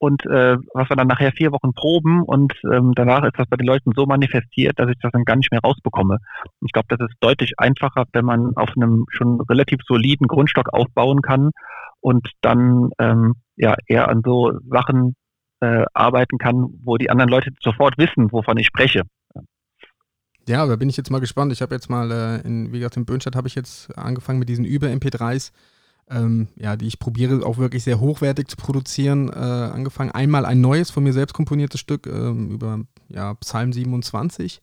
[0.00, 3.56] und äh, was wir dann nachher vier Wochen proben und ähm, danach ist das bei
[3.56, 6.18] den Leuten so manifestiert, dass ich das dann gar nicht mehr rausbekomme.
[6.64, 11.20] Ich glaube, das ist deutlich einfacher, wenn man auf einem schon relativ soliden Grundstock aufbauen
[11.20, 11.50] kann
[12.00, 15.16] und dann ähm, ja eher an so Sachen
[15.60, 19.02] äh, arbeiten kann, wo die anderen Leute sofort wissen, wovon ich spreche.
[20.48, 21.52] Ja, da bin ich jetzt mal gespannt.
[21.52, 24.48] Ich habe jetzt mal, äh, in, wie gesagt, in Böhnstadt habe ich jetzt angefangen mit
[24.48, 25.52] diesen Über-MP3s,
[26.10, 29.28] ähm, ja, die ich probiere auch wirklich sehr hochwertig zu produzieren.
[29.28, 34.60] Äh, angefangen einmal ein neues von mir selbst komponiertes Stück ähm, über ja, Psalm 27.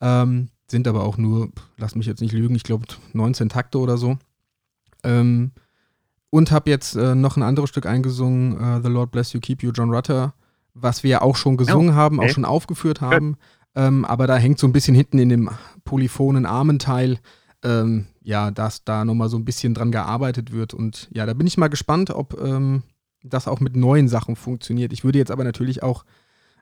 [0.00, 3.98] Ähm, sind aber auch nur, lass mich jetzt nicht lügen, ich glaube 19 Takte oder
[3.98, 4.16] so.
[5.02, 5.50] Ähm,
[6.30, 9.64] und habe jetzt äh, noch ein anderes Stück eingesungen, äh, The Lord Bless You, Keep
[9.64, 10.34] You, John Rutter,
[10.74, 12.34] was wir auch schon gesungen haben, auch okay.
[12.34, 13.36] schon aufgeführt haben.
[13.74, 15.50] Ähm, aber da hängt so ein bisschen hinten in dem
[15.84, 17.18] polyphonen Armenteil,
[17.62, 20.74] ähm, ja, dass da nochmal so ein bisschen dran gearbeitet wird.
[20.74, 22.82] Und ja, da bin ich mal gespannt, ob ähm,
[23.22, 24.92] das auch mit neuen Sachen funktioniert.
[24.92, 26.04] Ich würde jetzt aber natürlich auch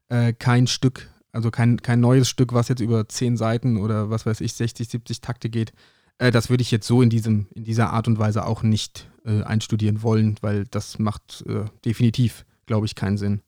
[0.09, 4.27] äh, kein Stück, also kein, kein neues Stück, was jetzt über 10 Seiten oder was
[4.27, 5.73] weiß ich, 60, 70 Takte geht,
[6.19, 9.11] äh, das würde ich jetzt so in, diesem, in dieser Art und Weise auch nicht
[9.25, 13.41] äh, einstudieren wollen, weil das macht äh, definitiv, glaube ich, keinen Sinn.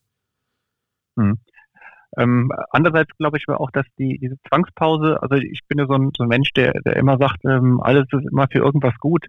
[2.18, 5.94] Ähm, andererseits glaube ich aber auch, dass die diese Zwangspause, also ich bin ja so
[5.94, 9.27] ein, so ein Mensch, der, der immer sagt, ähm, alles ist immer für irgendwas gut.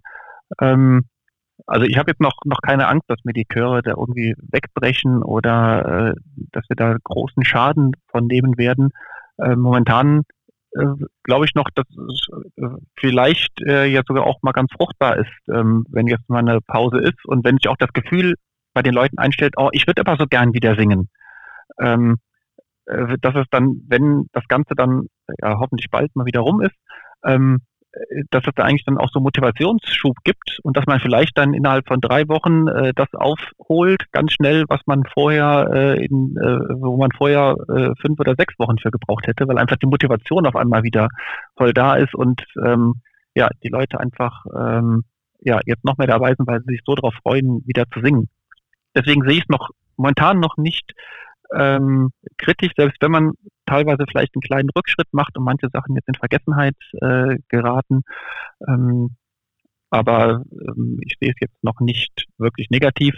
[0.59, 1.05] Ähm,
[1.67, 5.21] also ich habe jetzt noch noch keine Angst, dass mir die Chöre da irgendwie wegbrechen
[5.21, 6.13] oder äh,
[6.51, 8.89] dass wir da großen Schaden von nehmen werden.
[9.37, 10.23] Äh, momentan
[10.73, 10.85] äh,
[11.23, 12.67] glaube ich noch, dass es äh,
[12.97, 16.99] vielleicht äh, ja sogar auch mal ganz fruchtbar ist, ähm, wenn jetzt mal eine Pause
[16.99, 18.35] ist und wenn sich auch das Gefühl
[18.73, 21.09] bei den Leuten einstellt, oh, ich würde aber so gern wieder singen.
[21.79, 22.30] Ähm, äh,
[22.85, 25.07] dass es dann, wenn das Ganze dann
[25.41, 26.75] ja, hoffentlich bald mal wieder rum ist,
[27.23, 27.59] ähm,
[27.91, 31.53] äh, dass es da eigentlich dann auch so Motivationsschub gibt und dass man vielleicht dann
[31.53, 36.81] innerhalb von drei Wochen äh, das aufholt, ganz schnell, was man vorher, äh, in, äh,
[36.81, 40.45] wo man vorher äh, fünf oder sechs Wochen für gebraucht hätte, weil einfach die Motivation
[40.45, 41.09] auf einmal wieder
[41.55, 42.95] voll da ist und ähm,
[43.35, 45.03] ja, die Leute einfach ähm,
[45.41, 48.29] ja, jetzt noch mehr dabei sind, weil sie sich so darauf freuen, wieder zu singen.
[48.95, 50.93] Deswegen sehe ich es noch momentan noch nicht
[51.53, 53.31] ähm, kritisch, selbst wenn man
[53.65, 58.01] teilweise vielleicht einen kleinen Rückschritt macht und manche Sachen jetzt in Vergessenheit äh, geraten.
[58.67, 59.15] Ähm,
[59.89, 63.15] aber ähm, ich sehe es jetzt noch nicht wirklich negativ.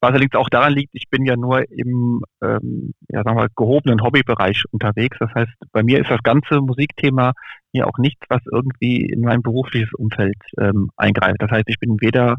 [0.00, 4.00] Was allerdings auch daran liegt, ich bin ja nur im ähm, ja, sagen wir, gehobenen
[4.02, 5.16] Hobbybereich unterwegs.
[5.18, 7.32] Das heißt, bei mir ist das ganze Musikthema
[7.72, 11.42] hier auch nichts, was irgendwie in mein berufliches Umfeld ähm, eingreift.
[11.42, 12.36] Das heißt, ich bin weder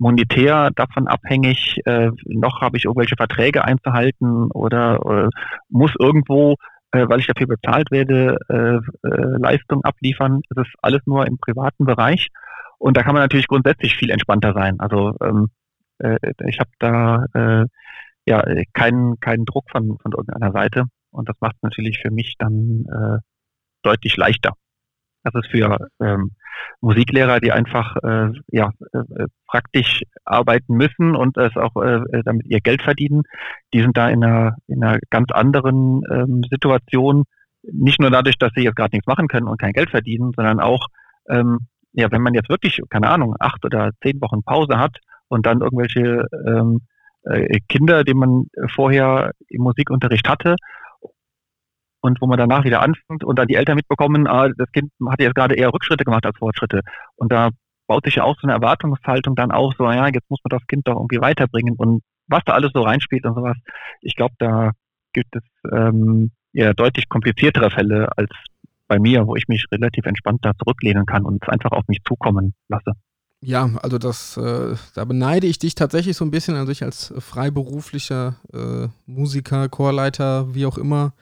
[0.00, 5.28] monetär davon abhängig, äh, noch habe ich irgendwelche Verträge einzuhalten oder, oder
[5.68, 6.56] muss irgendwo,
[6.92, 10.40] äh, weil ich dafür bezahlt werde, äh, äh, Leistung abliefern.
[10.50, 12.28] Das ist alles nur im privaten Bereich.
[12.78, 14.80] Und da kann man natürlich grundsätzlich viel entspannter sein.
[14.80, 15.50] Also ähm,
[15.98, 17.66] äh, ich habe da äh,
[18.26, 22.36] ja keinen keinen Druck von, von irgendeiner Seite und das macht es natürlich für mich
[22.38, 23.18] dann äh,
[23.82, 24.54] deutlich leichter.
[25.22, 26.32] Das ist für ähm,
[26.80, 32.60] Musiklehrer, die einfach äh, ja, äh, praktisch arbeiten müssen und es auch äh, damit ihr
[32.60, 33.22] Geld verdienen.
[33.74, 37.24] Die sind da in einer, in einer ganz anderen ähm, Situation.
[37.62, 40.60] Nicht nur dadurch, dass sie jetzt gerade nichts machen können und kein Geld verdienen, sondern
[40.60, 40.86] auch,
[41.28, 45.44] ähm, ja, wenn man jetzt wirklich, keine Ahnung, acht oder zehn Wochen Pause hat und
[45.44, 46.80] dann irgendwelche ähm,
[47.24, 50.56] äh, Kinder, die man vorher im Musikunterricht hatte
[52.00, 55.20] und wo man danach wieder anfängt und dann die Eltern mitbekommen, ah, das Kind hat
[55.20, 56.80] jetzt gerade eher Rückschritte gemacht als Fortschritte.
[57.16, 57.50] Und da
[57.86, 60.66] baut sich ja auch so eine Erwartungshaltung dann auf, so, ja, jetzt muss man das
[60.66, 63.56] Kind doch irgendwie weiterbringen und was da alles so reinspielt und sowas.
[64.00, 64.72] Ich glaube, da
[65.12, 68.30] gibt es ähm, ja deutlich kompliziertere Fälle als
[68.86, 71.98] bei mir, wo ich mich relativ entspannt da zurücklehnen kann und es einfach auf mich
[72.06, 72.92] zukommen lasse.
[73.42, 77.12] Ja, also das, äh, da beneide ich dich tatsächlich so ein bisschen, also ich als
[77.18, 81.14] freiberuflicher äh, Musiker, Chorleiter, wie auch immer,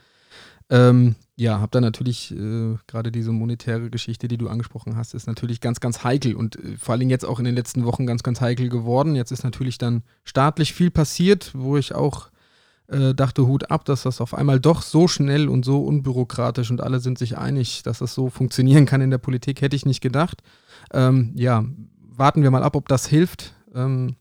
[0.71, 5.27] ähm, ja, habe da natürlich äh, gerade diese monetäre Geschichte, die du angesprochen hast, ist
[5.27, 8.23] natürlich ganz, ganz heikel und äh, vor Dingen jetzt auch in den letzten Wochen ganz,
[8.23, 9.15] ganz heikel geworden.
[9.15, 12.31] Jetzt ist natürlich dann staatlich viel passiert, wo ich auch
[12.89, 16.81] äh, dachte, Hut ab, dass das auf einmal doch so schnell und so unbürokratisch und
[16.81, 20.01] alle sind sich einig, dass das so funktionieren kann in der Politik, hätte ich nicht
[20.01, 20.43] gedacht.
[20.93, 21.65] Ähm, ja,
[22.01, 23.55] warten wir mal ab, ob das hilft.
[23.75, 24.17] Ähm,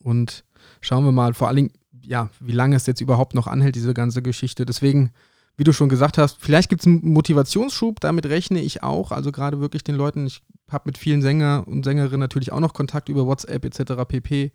[0.00, 0.44] und
[0.80, 1.72] schauen wir mal, vor allen Dingen,
[2.02, 4.66] ja, wie lange es jetzt überhaupt noch anhält, diese ganze Geschichte.
[4.66, 5.12] Deswegen
[5.56, 9.12] wie du schon gesagt hast, vielleicht gibt es einen Motivationsschub, damit rechne ich auch.
[9.12, 12.72] Also gerade wirklich den Leuten, ich habe mit vielen Sänger und Sängerinnen natürlich auch noch
[12.72, 14.04] Kontakt über WhatsApp etc.
[14.08, 14.50] pp,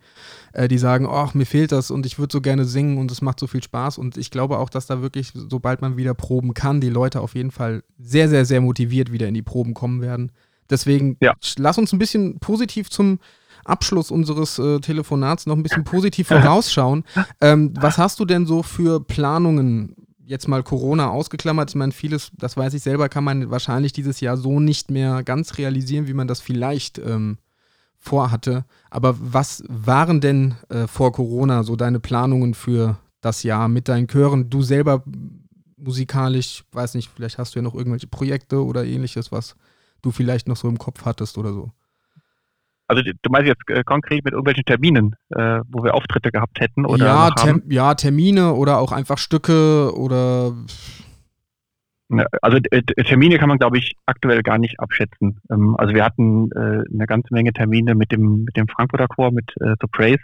[0.52, 3.22] äh, die sagen, ach, mir fehlt das und ich würde so gerne singen und es
[3.22, 3.96] macht so viel Spaß.
[3.96, 7.34] Und ich glaube auch, dass da wirklich, sobald man wieder proben kann, die Leute auf
[7.34, 10.32] jeden Fall sehr, sehr, sehr motiviert wieder in die Proben kommen werden.
[10.68, 11.32] Deswegen ja.
[11.56, 13.18] lass uns ein bisschen positiv zum
[13.64, 17.04] Abschluss unseres äh, Telefonats noch ein bisschen positiv vorausschauen.
[17.42, 19.96] Ähm, was hast du denn so für Planungen
[20.30, 24.20] jetzt mal Corona ausgeklammert, ich meine, vieles, das weiß ich selber, kann man wahrscheinlich dieses
[24.20, 27.38] Jahr so nicht mehr ganz realisieren, wie man das vielleicht ähm,
[27.98, 28.64] vorhatte.
[28.90, 34.06] Aber was waren denn äh, vor Corona so deine Planungen für das Jahr mit deinen
[34.06, 34.48] Chören?
[34.48, 35.02] Du selber
[35.76, 39.56] musikalisch, weiß nicht, vielleicht hast du ja noch irgendwelche Projekte oder ähnliches, was
[40.00, 41.72] du vielleicht noch so im Kopf hattest oder so.
[42.90, 46.84] Also du meinst jetzt äh, konkret mit irgendwelchen Terminen, äh, wo wir Auftritte gehabt hätten
[46.84, 50.54] oder ja, Term ja, Termine oder auch einfach Stücke oder
[52.42, 55.40] also äh, Termine kann man, glaube ich, aktuell gar nicht abschätzen.
[55.50, 59.32] Ähm, also wir hatten äh, eine ganze Menge Termine mit dem mit dem Frankfurter Chor,
[59.32, 60.22] mit äh, The Praise.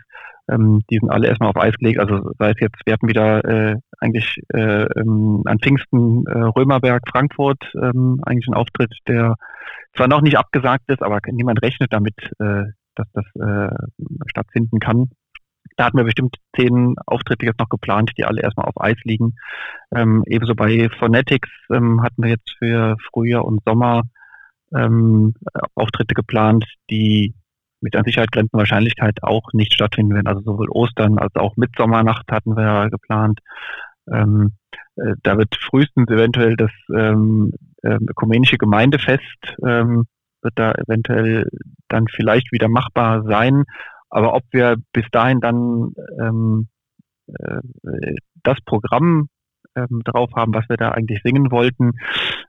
[0.49, 2.01] Ähm, die sind alle erstmal auf Eis gelegt.
[2.01, 7.03] Also sei es jetzt, wir hatten wieder äh, eigentlich äh, ähm, an Pfingsten äh, Römerberg,
[7.11, 9.35] Frankfurt, eigentlich ein Auftritt, der
[9.97, 13.75] zwar noch nicht abgesagt ist, aber niemand rechnet damit, äh, dass das äh,
[14.29, 15.11] stattfinden kann.
[15.77, 19.35] Da hatten wir bestimmt zehn Auftritte jetzt noch geplant, die alle erstmal auf Eis liegen.
[19.95, 24.03] Ähm, ebenso bei Phonetics ähm, hatten wir jetzt für Frühjahr und Sommer
[24.75, 25.35] ähm,
[25.75, 27.35] Auftritte geplant, die
[27.81, 30.27] mit an Sicherheit grenzender Wahrscheinlichkeit auch nicht stattfinden werden.
[30.27, 33.41] Also sowohl Ostern als auch Mitsommernacht hatten wir geplant.
[34.11, 34.55] Ähm,
[34.97, 37.53] äh, da wird frühestens eventuell das ähm,
[37.83, 40.07] äh, ökumenische Gemeindefest ähm,
[40.43, 41.49] wird da eventuell
[41.89, 43.65] dann vielleicht wieder machbar sein.
[44.11, 46.69] Aber ob wir bis dahin dann ähm,
[47.27, 49.29] äh, das Programm
[49.77, 51.93] ähm, drauf haben, was wir da eigentlich singen wollten,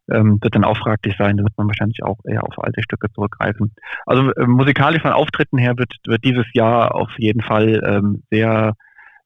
[0.10, 1.38] ähm, wird dann auch fraglich sein.
[1.38, 3.74] Da wird man wahrscheinlich auch eher auf alte Stücke zurückgreifen.
[4.06, 8.74] Also äh, musikalisch von Auftritten her wird, wird dieses Jahr auf jeden Fall ähm, sehr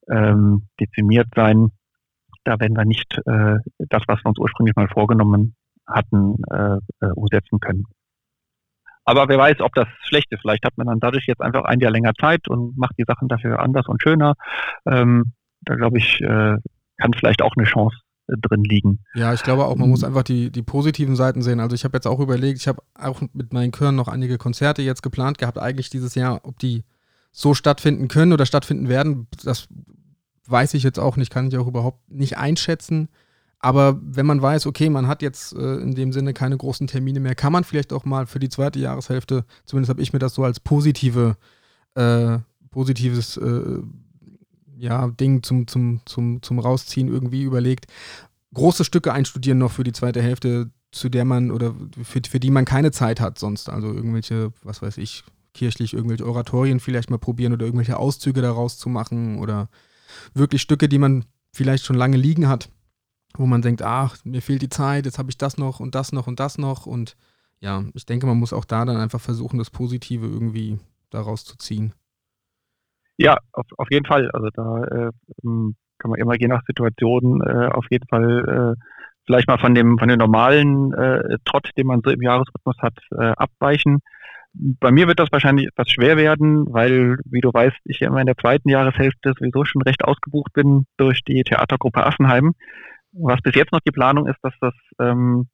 [0.09, 1.69] ähm, dezimiert sein.
[2.43, 5.55] Da werden wir nicht äh, das, was wir uns ursprünglich mal vorgenommen
[5.87, 7.85] hatten, äh, äh, umsetzen können.
[9.05, 10.41] Aber wer weiß, ob das schlecht ist.
[10.41, 13.27] Vielleicht hat man dann dadurch jetzt einfach ein Jahr länger Zeit und macht die Sachen
[13.27, 14.35] dafür anders und schöner.
[14.85, 16.57] Ähm, da glaube ich, äh,
[16.97, 18.99] kann vielleicht auch eine Chance äh, drin liegen.
[19.15, 21.59] Ja, ich glaube auch, man muss einfach die, die positiven Seiten sehen.
[21.59, 24.81] Also ich habe jetzt auch überlegt, ich habe auch mit meinen Chören noch einige Konzerte
[24.81, 26.83] jetzt geplant gehabt, eigentlich dieses Jahr, ob die
[27.31, 29.67] so stattfinden können oder stattfinden werden, das
[30.47, 33.09] weiß ich jetzt auch nicht, kann ich auch überhaupt nicht einschätzen.
[33.61, 37.19] Aber wenn man weiß, okay, man hat jetzt äh, in dem Sinne keine großen Termine
[37.19, 40.33] mehr, kann man vielleicht auch mal für die zweite Jahreshälfte, zumindest habe ich mir das
[40.33, 41.37] so als positive,
[41.93, 42.39] äh,
[42.71, 43.79] positives äh,
[44.77, 47.85] ja, Ding zum, zum, zum, zum Rausziehen irgendwie überlegt,
[48.55, 52.51] große Stücke einstudieren noch für die zweite Hälfte, zu der man oder für, für die
[52.51, 53.69] man keine Zeit hat sonst.
[53.69, 58.79] Also irgendwelche, was weiß ich, kirchlich irgendwelche Oratorien vielleicht mal probieren oder irgendwelche Auszüge daraus
[58.79, 59.69] zu machen oder
[60.33, 62.69] wirklich Stücke, die man vielleicht schon lange liegen hat
[63.37, 66.11] wo man denkt, ach, mir fehlt die Zeit, jetzt habe ich das noch und das
[66.11, 66.85] noch und das noch.
[66.85, 67.15] Und
[67.59, 70.79] ja, ich denke, man muss auch da dann einfach versuchen, das Positive irgendwie
[71.09, 71.93] daraus zu ziehen.
[73.17, 74.31] Ja, auf, auf jeden Fall.
[74.31, 75.11] Also da äh,
[75.43, 78.75] kann man immer je nach Situation äh, auf jeden Fall
[79.25, 82.97] vielleicht mal von dem, von dem normalen äh, Trott, den man so im Jahresrhythmus hat,
[83.11, 83.99] äh, abweichen.
[84.53, 88.25] Bei mir wird das wahrscheinlich etwas schwer werden, weil, wie du weißt, ich immer in
[88.25, 92.53] der zweiten Jahreshälfte sowieso schon recht ausgebucht bin durch die Theatergruppe Assenheim.
[93.13, 95.47] Was bis jetzt noch die Planung ist, dass das ähm,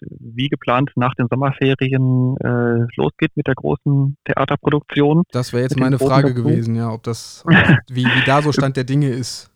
[0.00, 5.22] wie geplant nach den Sommerferien äh, losgeht mit der großen Theaterproduktion.
[5.30, 6.42] Das wäre jetzt meine Frage dazu.
[6.42, 7.44] gewesen, ja, ob das,
[7.88, 9.52] wie, wie da so Stand der Dinge ist.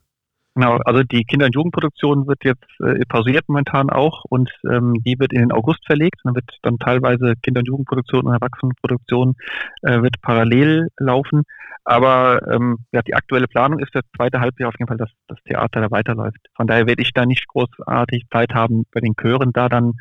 [0.53, 5.17] Genau, also die Kinder- und Jugendproduktion wird jetzt äh, pausiert momentan auch und ähm, die
[5.17, 6.19] wird in den August verlegt.
[6.25, 9.35] Dann wird dann teilweise Kinder- und Jugendproduktion und Erwachsenenproduktion
[9.83, 11.43] äh, wird parallel laufen.
[11.85, 15.37] Aber ähm, ja, die aktuelle Planung ist das zweite Halbjahr auf jeden Fall, dass das
[15.45, 16.39] Theater da weiterläuft.
[16.55, 19.93] Von daher werde ich da nicht großartig Zeit haben, bei den Chören da dann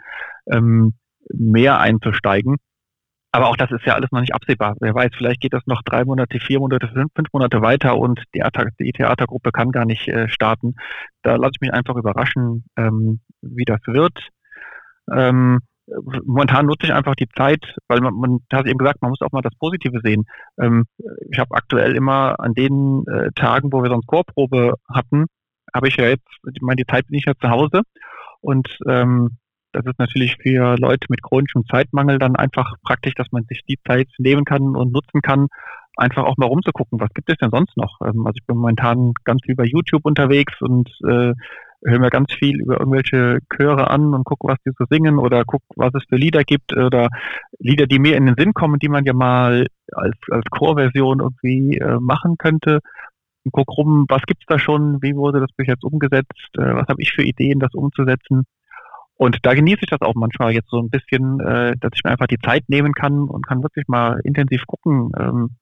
[0.50, 0.94] ähm,
[1.32, 2.56] mehr einzusteigen.
[3.32, 4.76] Aber auch das ist ja alles noch nicht absehbar.
[4.80, 8.42] Wer weiß, vielleicht geht das noch drei Monate, vier Monate, fünf, Monate weiter und die,
[8.80, 10.74] die Theatergruppe kann gar nicht äh, starten.
[11.22, 14.30] Da lasse ich mich einfach überraschen, ähm, wie das wird.
[15.12, 15.60] Ähm,
[16.24, 19.32] momentan nutze ich einfach die Zeit, weil man, man hat eben gesagt, man muss auch
[19.32, 20.24] mal das Positive sehen.
[20.58, 20.84] Ähm,
[21.30, 25.26] ich habe aktuell immer an den äh, Tagen, wo wir sonst Chorprobe hatten,
[25.72, 27.82] habe ich ja jetzt, ich meine, die Zeit bin ich ja zu Hause
[28.40, 29.38] und ähm,
[29.72, 33.78] das ist natürlich für Leute mit chronischem Zeitmangel dann einfach praktisch, dass man sich die
[33.86, 35.48] Zeit nehmen kann und nutzen kann,
[35.96, 38.00] einfach auch mal rumzugucken, was gibt es denn sonst noch?
[38.00, 41.34] Ähm, also ich bin momentan ganz viel bei YouTube unterwegs und äh,
[41.82, 45.44] höre mir ganz viel über irgendwelche Chöre an und gucke, was die so singen oder
[45.44, 47.08] gucke, was es für Lieder gibt oder
[47.58, 51.78] Lieder, die mir in den Sinn kommen, die man ja mal als, als Chorversion irgendwie
[51.78, 52.80] äh, machen könnte.
[53.44, 56.86] Und guck rum, was gibt's da schon, wie wurde das bis jetzt umgesetzt, äh, was
[56.88, 58.44] habe ich für Ideen, das umzusetzen.
[59.20, 62.10] Und da genieße ich das auch manchmal jetzt so ein bisschen, äh, dass ich mir
[62.10, 65.56] einfach die Zeit nehmen kann und kann wirklich mal intensiv gucken, ähm,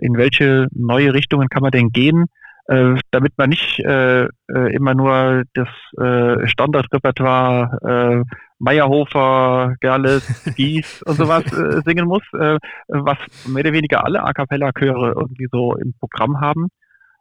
[0.00, 2.24] in welche neue Richtungen kann man denn gehen,
[2.66, 11.00] äh, damit man nicht äh, äh, immer nur das äh, Standardrepertoire äh, Meyerhofer, Gerles, Gies
[11.04, 15.76] und sowas äh, singen muss, äh, was mehr oder weniger alle A cappella-Chöre irgendwie so
[15.76, 16.66] im Programm haben.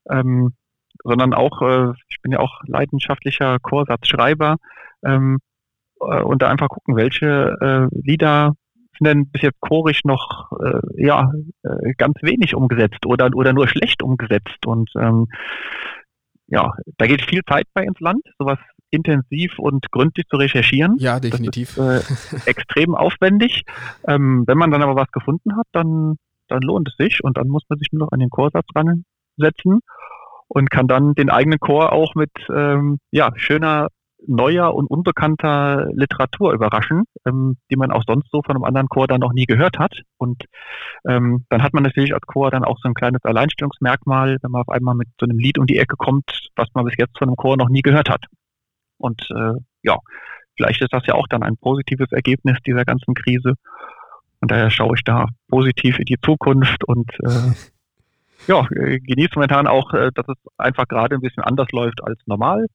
[0.09, 0.55] Ähm,
[1.03, 4.55] sondern auch, äh, ich bin ja auch leidenschaftlicher Chorsatzschreiber,
[5.05, 5.46] ähm, äh,
[5.99, 8.53] und da einfach gucken, welche äh, Lieder
[8.97, 11.31] sind denn bis jetzt chorisch noch äh, ja
[11.63, 15.27] äh, ganz wenig umgesetzt oder oder nur schlecht umgesetzt und ähm,
[16.47, 18.57] ja, da geht viel Zeit bei ins Land, sowas
[18.89, 20.95] intensiv und gründlich zu recherchieren.
[20.97, 21.75] Ja, definitiv.
[21.75, 23.63] Das ist äh, extrem aufwendig.
[24.07, 26.15] Ähm, wenn man dann aber was gefunden hat, dann,
[26.47, 29.81] dann lohnt es sich und dann muss man sich nur noch an den Chorsatz ransetzen
[30.47, 33.89] und kann dann den eigenen Chor auch mit ähm, ja, schöner
[34.25, 39.07] neuer und unbekannter Literatur überraschen, ähm, die man auch sonst so von einem anderen Chor
[39.07, 40.01] dann noch nie gehört hat.
[40.17, 40.45] Und
[41.07, 44.61] ähm, dann hat man natürlich als Chor dann auch so ein kleines Alleinstellungsmerkmal, wenn man
[44.61, 47.27] auf einmal mit so einem Lied um die Ecke kommt, was man bis jetzt von
[47.27, 48.25] einem Chor noch nie gehört hat.
[48.97, 49.53] Und äh,
[49.83, 49.97] ja,
[50.55, 53.53] vielleicht ist das ja auch dann ein positives Ergebnis dieser ganzen Krise.
[54.39, 57.53] Und daher schaue ich da positiv in die Zukunft und äh,
[58.47, 62.19] ja, äh, genieße momentan auch, äh, dass es einfach gerade ein bisschen anders läuft als
[62.25, 62.65] normal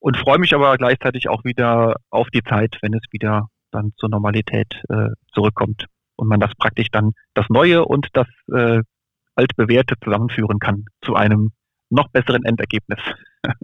[0.00, 4.08] und freue mich aber gleichzeitig auch wieder auf die Zeit, wenn es wieder dann zur
[4.08, 5.86] Normalität äh, zurückkommt
[6.16, 8.82] und man das praktisch dann das Neue und das äh,
[9.34, 11.52] altbewährte zusammenführen kann zu einem
[11.90, 12.98] noch besseren Endergebnis.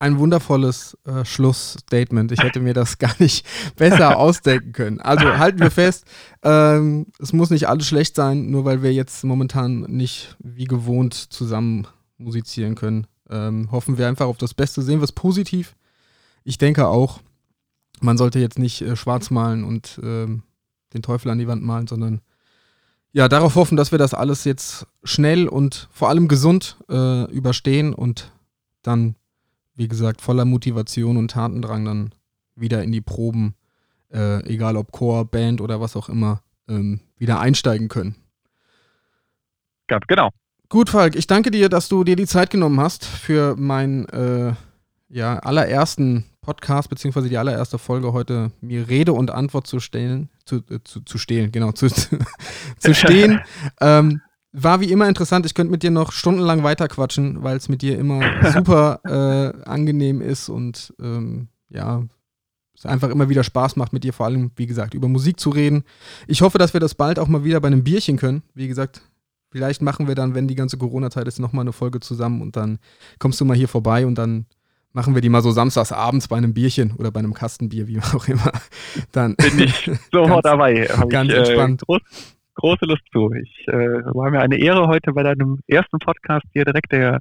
[0.00, 2.30] Ein wundervolles äh, Schlussstatement.
[2.30, 5.00] Ich hätte mir das gar nicht besser ausdenken können.
[5.00, 6.04] Also halten wir fest,
[6.42, 11.14] ähm, es muss nicht alles schlecht sein, nur weil wir jetzt momentan nicht wie gewohnt
[11.14, 11.86] zusammen
[12.18, 13.06] musizieren können.
[13.34, 15.74] Ähm, hoffen wir einfach auf das Beste, sehen wir es positiv.
[16.44, 17.20] Ich denke auch,
[18.00, 20.44] man sollte jetzt nicht äh, schwarz malen und ähm,
[20.92, 22.20] den Teufel an die Wand malen, sondern
[23.12, 27.92] ja, darauf hoffen, dass wir das alles jetzt schnell und vor allem gesund äh, überstehen
[27.92, 28.32] und
[28.82, 29.16] dann,
[29.74, 32.14] wie gesagt, voller Motivation und Tatendrang dann
[32.54, 33.54] wieder in die Proben,
[34.12, 38.14] äh, egal ob Chor, Band oder was auch immer, ähm, wieder einsteigen können.
[39.86, 40.30] Ganz genau.
[40.74, 44.54] Gut, Falk, ich danke dir, dass du dir die Zeit genommen hast für meinen äh,
[45.08, 50.56] ja, allerersten Podcast, beziehungsweise die allererste Folge heute, mir Rede und Antwort zu stellen, zu,
[50.68, 51.86] äh, zu, zu stehlen, genau, zu,
[52.78, 53.40] zu stehen.
[53.80, 54.20] ähm,
[54.50, 55.46] war wie immer interessant.
[55.46, 58.22] Ich könnte mit dir noch stundenlang weiterquatschen, weil es mit dir immer
[58.52, 62.02] super äh, angenehm ist und ähm, ja,
[62.76, 65.50] es einfach immer wieder Spaß macht, mit dir vor allem, wie gesagt, über Musik zu
[65.50, 65.84] reden.
[66.26, 68.42] Ich hoffe, dass wir das bald auch mal wieder bei einem Bierchen können.
[68.54, 69.02] Wie gesagt,
[69.54, 72.80] Vielleicht machen wir dann, wenn die ganze Corona-Zeit ist, nochmal eine Folge zusammen und dann
[73.20, 74.46] kommst du mal hier vorbei und dann
[74.92, 78.00] machen wir die mal so samstags abends bei einem Bierchen oder bei einem Kastenbier, wie
[78.16, 78.50] auch immer.
[79.12, 80.86] Dann Bin ich sofort dabei.
[80.86, 81.82] Hab ganz ich, entspannt.
[81.82, 82.00] Äh, groß,
[82.54, 83.30] große Lust zu.
[83.30, 87.20] Ich äh, war mir eine Ehre, heute bei deinem ersten Podcast hier direkt der,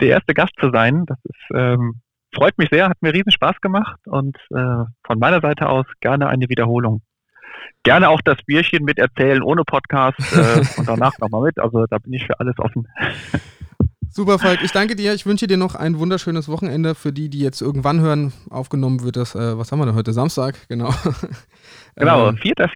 [0.00, 1.04] der erste Gast zu sein.
[1.04, 2.00] Das ist ähm,
[2.34, 6.28] freut mich sehr, hat mir riesen Spaß gemacht und äh, von meiner Seite aus gerne
[6.28, 7.02] eine Wiederholung.
[7.82, 11.58] Gerne auch das Bierchen mit erzählen ohne Podcast äh, und danach nochmal mit.
[11.58, 12.86] Also da bin ich für alles offen.
[14.10, 14.62] Super, Falk.
[14.62, 15.12] Ich danke dir.
[15.12, 16.94] Ich wünsche dir noch ein wunderschönes Wochenende.
[16.94, 20.12] Für die, die jetzt irgendwann hören, aufgenommen wird das, äh, was haben wir denn heute?
[20.12, 20.94] Samstag, genau.
[21.96, 22.68] Genau, Ähm, 4.4.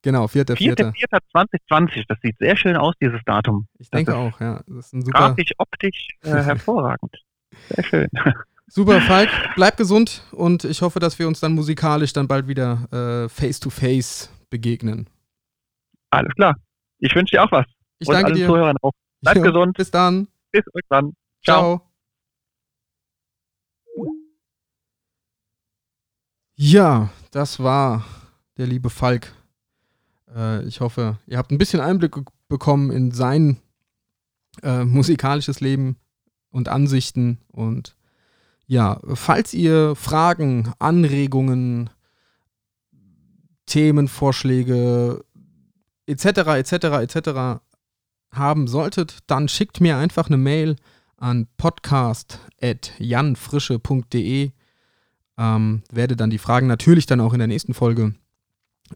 [0.00, 0.94] genau, 4.4.
[1.34, 2.04] 4.4.2020.
[2.08, 3.66] Das sieht sehr schön aus, dieses Datum.
[3.78, 4.62] Ich denke auch, ja.
[4.66, 7.22] Das ist ein super, Grafisch, optisch äh, hervorragend.
[7.68, 8.08] Sehr schön.
[8.72, 9.28] super, Falk.
[9.54, 13.60] Bleib gesund und ich hoffe, dass wir uns dann musikalisch dann bald wieder äh, face
[13.60, 15.08] to face begegnen.
[16.10, 16.56] Alles klar.
[16.98, 17.66] Ich wünsche dir auch was.
[17.98, 18.46] Ich und danke allen dir.
[18.46, 18.92] Zuhörern auch.
[19.20, 19.76] Bleib Jo, gesund.
[19.76, 20.28] Bis dann.
[20.50, 21.14] Bis irgendwann.
[21.44, 21.78] Ciao.
[21.78, 21.92] Ciao.
[26.54, 28.04] Ja, das war
[28.56, 29.32] der liebe Falk.
[30.34, 32.14] Äh, ich hoffe, ihr habt ein bisschen Einblick
[32.48, 33.60] bekommen in sein
[34.62, 35.96] äh, musikalisches Leben
[36.50, 37.38] und Ansichten.
[37.48, 37.96] Und
[38.66, 41.90] ja, falls ihr Fragen, Anregungen,
[43.66, 45.24] Themenvorschläge
[46.06, 46.26] etc.
[46.26, 46.72] etc.
[47.02, 47.60] etc.
[48.30, 50.76] haben solltet, dann schickt mir einfach eine Mail
[51.16, 54.50] an podcast.janfrische.de.
[55.38, 58.14] Ähm, werde dann die Fragen natürlich dann auch in der nächsten Folge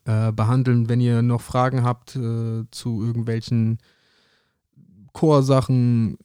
[0.05, 0.89] äh, behandeln.
[0.89, 3.79] Wenn ihr noch Fragen habt äh, zu irgendwelchen
[5.12, 6.19] Chorsachen,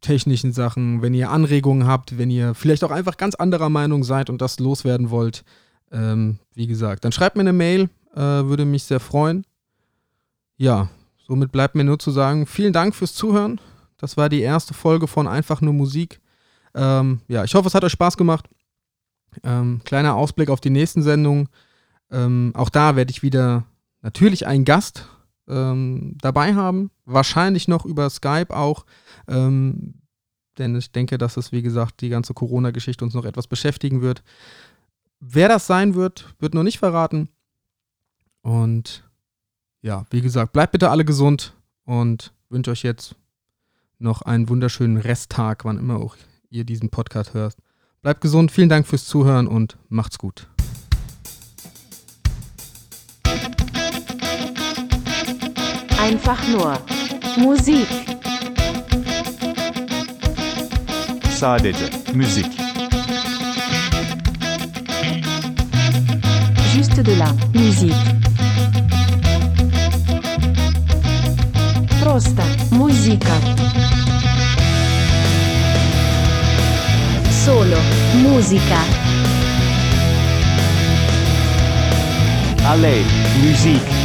[0.00, 4.30] technischen Sachen, wenn ihr Anregungen habt, wenn ihr vielleicht auch einfach ganz anderer Meinung seid
[4.30, 5.44] und das loswerden wollt,
[5.90, 9.44] ähm, wie gesagt, dann schreibt mir eine Mail, äh, würde mich sehr freuen.
[10.56, 10.88] Ja,
[11.18, 13.60] somit bleibt mir nur zu sagen, vielen Dank fürs Zuhören.
[13.98, 16.20] Das war die erste Folge von Einfach nur Musik.
[16.74, 18.48] Ähm, ja, ich hoffe, es hat euch Spaß gemacht.
[19.42, 21.48] Ähm, kleiner Ausblick auf die nächsten Sendungen.
[22.10, 23.64] Ähm, auch da werde ich wieder
[24.02, 25.08] natürlich einen Gast
[25.48, 26.90] ähm, dabei haben.
[27.04, 28.84] Wahrscheinlich noch über Skype auch.
[29.28, 29.94] Ähm,
[30.58, 34.22] denn ich denke, dass es, wie gesagt, die ganze Corona-Geschichte uns noch etwas beschäftigen wird.
[35.20, 37.28] Wer das sein wird, wird noch nicht verraten.
[38.42, 39.04] Und
[39.82, 41.54] ja, wie gesagt, bleibt bitte alle gesund
[41.84, 43.16] und wünsche euch jetzt
[43.98, 46.16] noch einen wunderschönen Resttag, wann immer auch
[46.50, 47.56] ihr diesen Podcast hört.
[48.02, 50.48] Bleibt gesund, vielen Dank fürs Zuhören und macht's gut.
[55.98, 56.78] Einfach nur
[57.36, 58.15] Musik.
[61.35, 62.45] Sadece müzik.
[66.75, 67.95] Juste de la musique.
[72.03, 73.35] Просто музыка.
[77.45, 77.77] Solo
[78.23, 78.81] musica.
[82.65, 83.05] Alleen
[83.43, 84.01] muziek.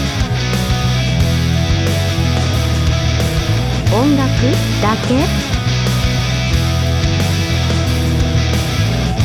[3.98, 4.28] 音楽
[4.82, 5.39] だけ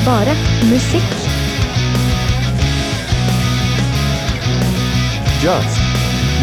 [0.07, 0.35] bare
[0.71, 1.03] musikk.
[5.41, 5.81] Just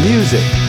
[0.02, 0.63] music.